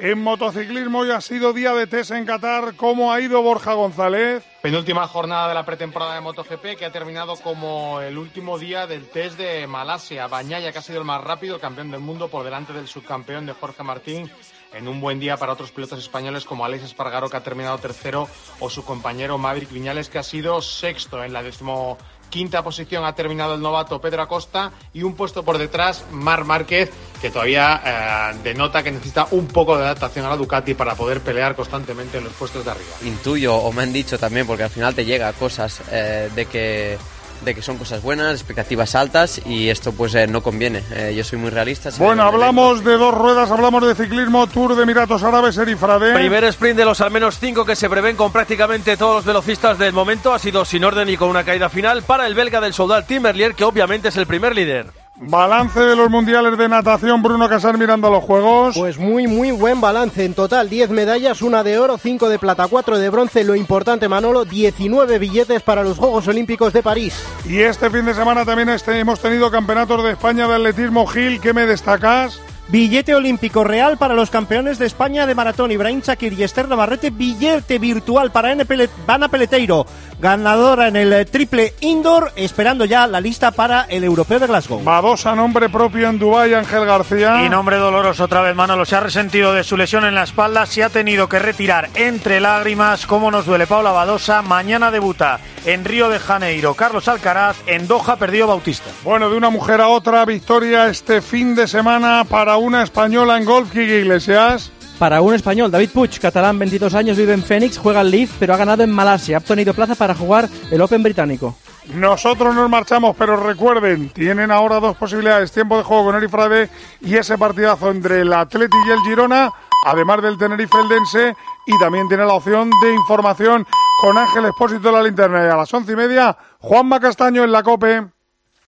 En 0.00 0.22
motociclismo 0.22 1.00
hoy 1.00 1.10
ha 1.10 1.20
sido 1.20 1.52
día 1.52 1.74
de 1.74 1.88
test 1.88 2.12
en 2.12 2.24
Qatar. 2.24 2.76
¿Cómo 2.76 3.12
ha 3.12 3.20
ido 3.20 3.42
Borja 3.42 3.72
González? 3.72 4.44
Penúltima 4.62 5.08
jornada 5.08 5.48
de 5.48 5.54
la 5.54 5.66
pretemporada 5.66 6.14
de 6.14 6.20
MotoGP 6.20 6.78
que 6.78 6.84
ha 6.84 6.92
terminado 6.92 7.34
como 7.34 8.00
el 8.00 8.16
último 8.16 8.60
día 8.60 8.86
del 8.86 9.08
test 9.08 9.36
de 9.36 9.66
Malasia. 9.66 10.28
Bañaya, 10.28 10.70
que 10.70 10.78
ha 10.78 10.82
sido 10.82 11.00
el 11.00 11.04
más 11.04 11.24
rápido, 11.24 11.58
campeón 11.58 11.90
del 11.90 11.98
mundo, 11.98 12.28
por 12.28 12.44
delante 12.44 12.72
del 12.72 12.86
subcampeón 12.86 13.46
de 13.46 13.54
Jorge 13.54 13.82
Martín. 13.82 14.30
En 14.72 14.86
un 14.86 15.00
buen 15.00 15.18
día 15.18 15.36
para 15.36 15.54
otros 15.54 15.72
pilotos 15.72 15.98
españoles 15.98 16.44
como 16.44 16.64
Alex 16.64 16.84
Espargaro, 16.84 17.28
que 17.28 17.38
ha 17.38 17.42
terminado 17.42 17.78
tercero, 17.78 18.28
o 18.60 18.70
su 18.70 18.84
compañero 18.84 19.36
Maverick 19.36 19.72
Viñales, 19.72 20.10
que 20.10 20.18
ha 20.18 20.22
sido 20.22 20.62
sexto 20.62 21.24
en 21.24 21.32
la 21.32 21.42
décimo 21.42 21.98
quinta 22.30 22.62
posición 22.62 23.04
ha 23.04 23.14
terminado 23.14 23.54
el 23.54 23.60
novato 23.60 24.00
Pedro 24.00 24.22
Acosta 24.22 24.72
y 24.92 25.02
un 25.02 25.14
puesto 25.14 25.44
por 25.44 25.58
detrás 25.58 26.04
Mar 26.12 26.44
Márquez 26.44 26.90
que 27.20 27.30
todavía 27.30 27.82
eh, 27.84 28.38
denota 28.42 28.82
que 28.82 28.90
necesita 28.90 29.28
un 29.32 29.46
poco 29.46 29.76
de 29.76 29.84
adaptación 29.84 30.26
a 30.26 30.30
la 30.30 30.36
Ducati 30.36 30.74
para 30.74 30.94
poder 30.94 31.20
pelear 31.20 31.54
constantemente 31.54 32.18
en 32.18 32.24
los 32.24 32.32
puestos 32.32 32.64
de 32.64 32.70
arriba. 32.70 32.90
Intuyo 33.04 33.56
o 33.56 33.72
me 33.72 33.82
han 33.82 33.92
dicho 33.92 34.18
también 34.18 34.46
porque 34.46 34.64
al 34.64 34.70
final 34.70 34.94
te 34.94 35.04
llega 35.04 35.32
cosas 35.32 35.80
eh, 35.90 36.30
de 36.34 36.46
que 36.46 36.98
de 37.42 37.54
que 37.54 37.62
son 37.62 37.78
cosas 37.78 38.02
buenas, 38.02 38.34
expectativas 38.34 38.94
altas 38.94 39.40
y 39.46 39.68
esto 39.68 39.92
pues 39.92 40.14
eh, 40.14 40.26
no 40.26 40.42
conviene. 40.42 40.82
Eh, 40.92 41.14
yo 41.16 41.24
soy 41.24 41.38
muy 41.38 41.50
realista. 41.50 41.90
Bueno, 41.98 42.22
hablamos 42.22 42.84
de 42.84 42.96
dos 42.96 43.14
ruedas, 43.14 43.50
hablamos 43.50 43.86
de 43.86 43.94
ciclismo, 43.94 44.46
Tour 44.46 44.74
de 44.74 44.82
Emiratos 44.82 45.22
Árabes, 45.22 45.56
Erifrade. 45.56 46.14
Primer 46.14 46.44
sprint 46.44 46.78
de 46.78 46.84
los 46.84 47.00
al 47.00 47.10
menos 47.10 47.38
cinco 47.38 47.64
que 47.64 47.76
se 47.76 47.88
prevén 47.88 48.16
con 48.16 48.32
prácticamente 48.32 48.96
todos 48.96 49.16
los 49.16 49.24
velocistas 49.24 49.78
del 49.78 49.92
momento. 49.92 50.32
Ha 50.32 50.38
sido 50.38 50.64
sin 50.64 50.84
orden 50.84 51.08
y 51.08 51.16
con 51.16 51.28
una 51.28 51.44
caída 51.44 51.68
final 51.68 52.02
para 52.02 52.26
el 52.26 52.34
belga 52.34 52.60
del 52.60 52.74
soldado 52.74 53.04
Tim 53.04 53.22
Merlier, 53.22 53.54
que 53.54 53.64
obviamente 53.64 54.08
es 54.08 54.16
el 54.16 54.26
primer 54.26 54.54
líder. 54.54 55.07
Balance 55.20 55.80
de 55.80 55.96
los 55.96 56.08
mundiales 56.10 56.56
de 56.56 56.68
natación, 56.68 57.22
Bruno 57.22 57.48
Casar 57.48 57.76
mirando 57.76 58.08
los 58.08 58.22
juegos. 58.22 58.76
Pues 58.76 58.98
muy, 58.98 59.26
muy 59.26 59.50
buen 59.50 59.80
balance. 59.80 60.24
En 60.24 60.32
total, 60.34 60.68
10 60.70 60.90
medallas, 60.90 61.42
una 61.42 61.64
de 61.64 61.78
oro, 61.78 61.98
5 61.98 62.28
de 62.28 62.38
plata, 62.38 62.68
4 62.68 62.98
de 62.98 63.10
bronce. 63.10 63.42
Lo 63.42 63.56
importante, 63.56 64.08
Manolo, 64.08 64.44
19 64.44 65.18
billetes 65.18 65.62
para 65.62 65.82
los 65.82 65.98
Juegos 65.98 66.28
Olímpicos 66.28 66.72
de 66.72 66.82
París. 66.84 67.20
Y 67.44 67.58
este 67.58 67.90
fin 67.90 68.04
de 68.04 68.14
semana 68.14 68.44
también 68.44 68.68
este- 68.68 68.98
hemos 69.00 69.18
tenido 69.20 69.50
campeonatos 69.50 70.04
de 70.04 70.12
España 70.12 70.46
de 70.46 70.54
atletismo. 70.54 71.06
Gil, 71.06 71.40
¿qué 71.40 71.52
me 71.52 71.66
destacas? 71.66 72.40
Billete 72.70 73.14
olímpico 73.14 73.64
real 73.64 73.96
para 73.96 74.12
los 74.12 74.28
campeones 74.28 74.78
de 74.78 74.84
España 74.84 75.26
de 75.26 75.34
maratón 75.34 75.72
Ibrahim 75.72 76.02
Shakir 76.02 76.34
y 76.34 76.42
Esther 76.42 76.68
Navarrete. 76.68 77.08
Billete 77.08 77.78
virtual 77.78 78.30
para 78.30 78.50
Ana 78.50 79.28
Peleteiro, 79.28 79.86
ganadora 80.20 80.88
en 80.88 80.96
el 80.96 81.24
triple 81.24 81.72
indoor, 81.80 82.30
esperando 82.36 82.84
ya 82.84 83.06
la 83.06 83.22
lista 83.22 83.52
para 83.52 83.84
el 83.84 84.04
europeo 84.04 84.38
de 84.38 84.48
Glasgow. 84.48 84.82
a 84.86 85.34
nombre 85.34 85.70
propio 85.70 86.10
en 86.10 86.18
Dubái, 86.18 86.52
Ángel 86.52 86.84
García. 86.84 87.42
Y 87.42 87.48
nombre 87.48 87.76
doloroso 87.76 88.24
otra 88.24 88.42
vez, 88.42 88.54
Manolo. 88.54 88.84
Se 88.84 88.96
ha 88.96 89.00
resentido 89.00 89.54
de 89.54 89.64
su 89.64 89.78
lesión 89.78 90.04
en 90.04 90.14
la 90.14 90.24
espalda, 90.24 90.66
se 90.66 90.84
ha 90.84 90.90
tenido 90.90 91.26
que 91.26 91.38
retirar 91.38 91.88
entre 91.94 92.38
lágrimas. 92.38 93.06
¿Cómo 93.06 93.30
nos 93.30 93.46
duele 93.46 93.66
Paula 93.66 93.92
Badosa? 93.92 94.42
Mañana 94.42 94.90
debuta 94.90 95.40
en 95.64 95.86
Río 95.86 96.10
de 96.10 96.18
Janeiro. 96.18 96.74
Carlos 96.74 97.08
Alcaraz 97.08 97.56
en 97.66 97.88
Doha 97.88 98.16
perdió 98.16 98.46
Bautista. 98.46 98.90
Bueno, 99.04 99.30
de 99.30 99.36
una 99.36 99.48
mujer 99.48 99.80
a 99.80 99.88
otra, 99.88 100.24
victoria 100.26 100.88
este 100.88 101.22
fin 101.22 101.54
de 101.54 101.66
semana 101.66 102.24
para 102.28 102.57
una 102.58 102.82
española 102.82 103.36
en 103.36 103.44
golf, 103.44 103.70
Kiki 103.70 103.92
Iglesias. 103.92 104.70
Para 104.98 105.20
un 105.20 105.34
español, 105.34 105.70
David 105.70 105.90
Puig, 105.90 106.18
catalán, 106.20 106.58
22 106.58 106.94
años, 106.94 107.16
vive 107.16 107.32
en 107.32 107.42
Phoenix, 107.42 107.78
juega 107.78 108.00
el 108.00 108.10
Leaf, 108.10 108.32
pero 108.38 108.54
ha 108.54 108.56
ganado 108.56 108.82
en 108.82 108.90
Malasia. 108.90 109.36
Ha 109.36 109.40
obtenido 109.40 109.72
plaza 109.72 109.94
para 109.94 110.14
jugar 110.14 110.48
el 110.70 110.80
Open 110.80 111.02
británico. 111.02 111.56
Nosotros 111.94 112.54
nos 112.54 112.68
marchamos, 112.68 113.16
pero 113.16 113.36
recuerden, 113.36 114.10
tienen 114.10 114.50
ahora 114.50 114.80
dos 114.80 114.96
posibilidades, 114.96 115.52
tiempo 115.52 115.78
de 115.78 115.84
juego 115.84 116.04
con 116.04 116.16
Eri 116.16 116.28
Frade 116.28 116.68
y 117.00 117.16
ese 117.16 117.38
partidazo 117.38 117.90
entre 117.90 118.20
el 118.20 118.32
Atleti 118.32 118.76
y 118.86 118.90
el 118.90 119.00
Girona, 119.00 119.50
además 119.86 120.20
del 120.20 120.36
Tenerife 120.36 120.76
Eldense, 120.78 121.34
y 121.66 121.78
también 121.78 122.08
tiene 122.08 122.26
la 122.26 122.34
opción 122.34 122.70
de 122.82 122.92
información 122.92 123.66
con 124.02 124.18
Ángel 124.18 124.46
Expósito 124.46 124.88
de 124.88 124.92
la 124.92 125.02
linterna. 125.02 125.44
Y 125.44 125.48
a 125.48 125.56
las 125.56 125.72
once 125.72 125.92
y 125.92 125.96
media, 125.96 126.36
Juanma 126.58 127.00
Castaño 127.00 127.44
en 127.44 127.52
la 127.52 127.62
COPE. 127.62 128.17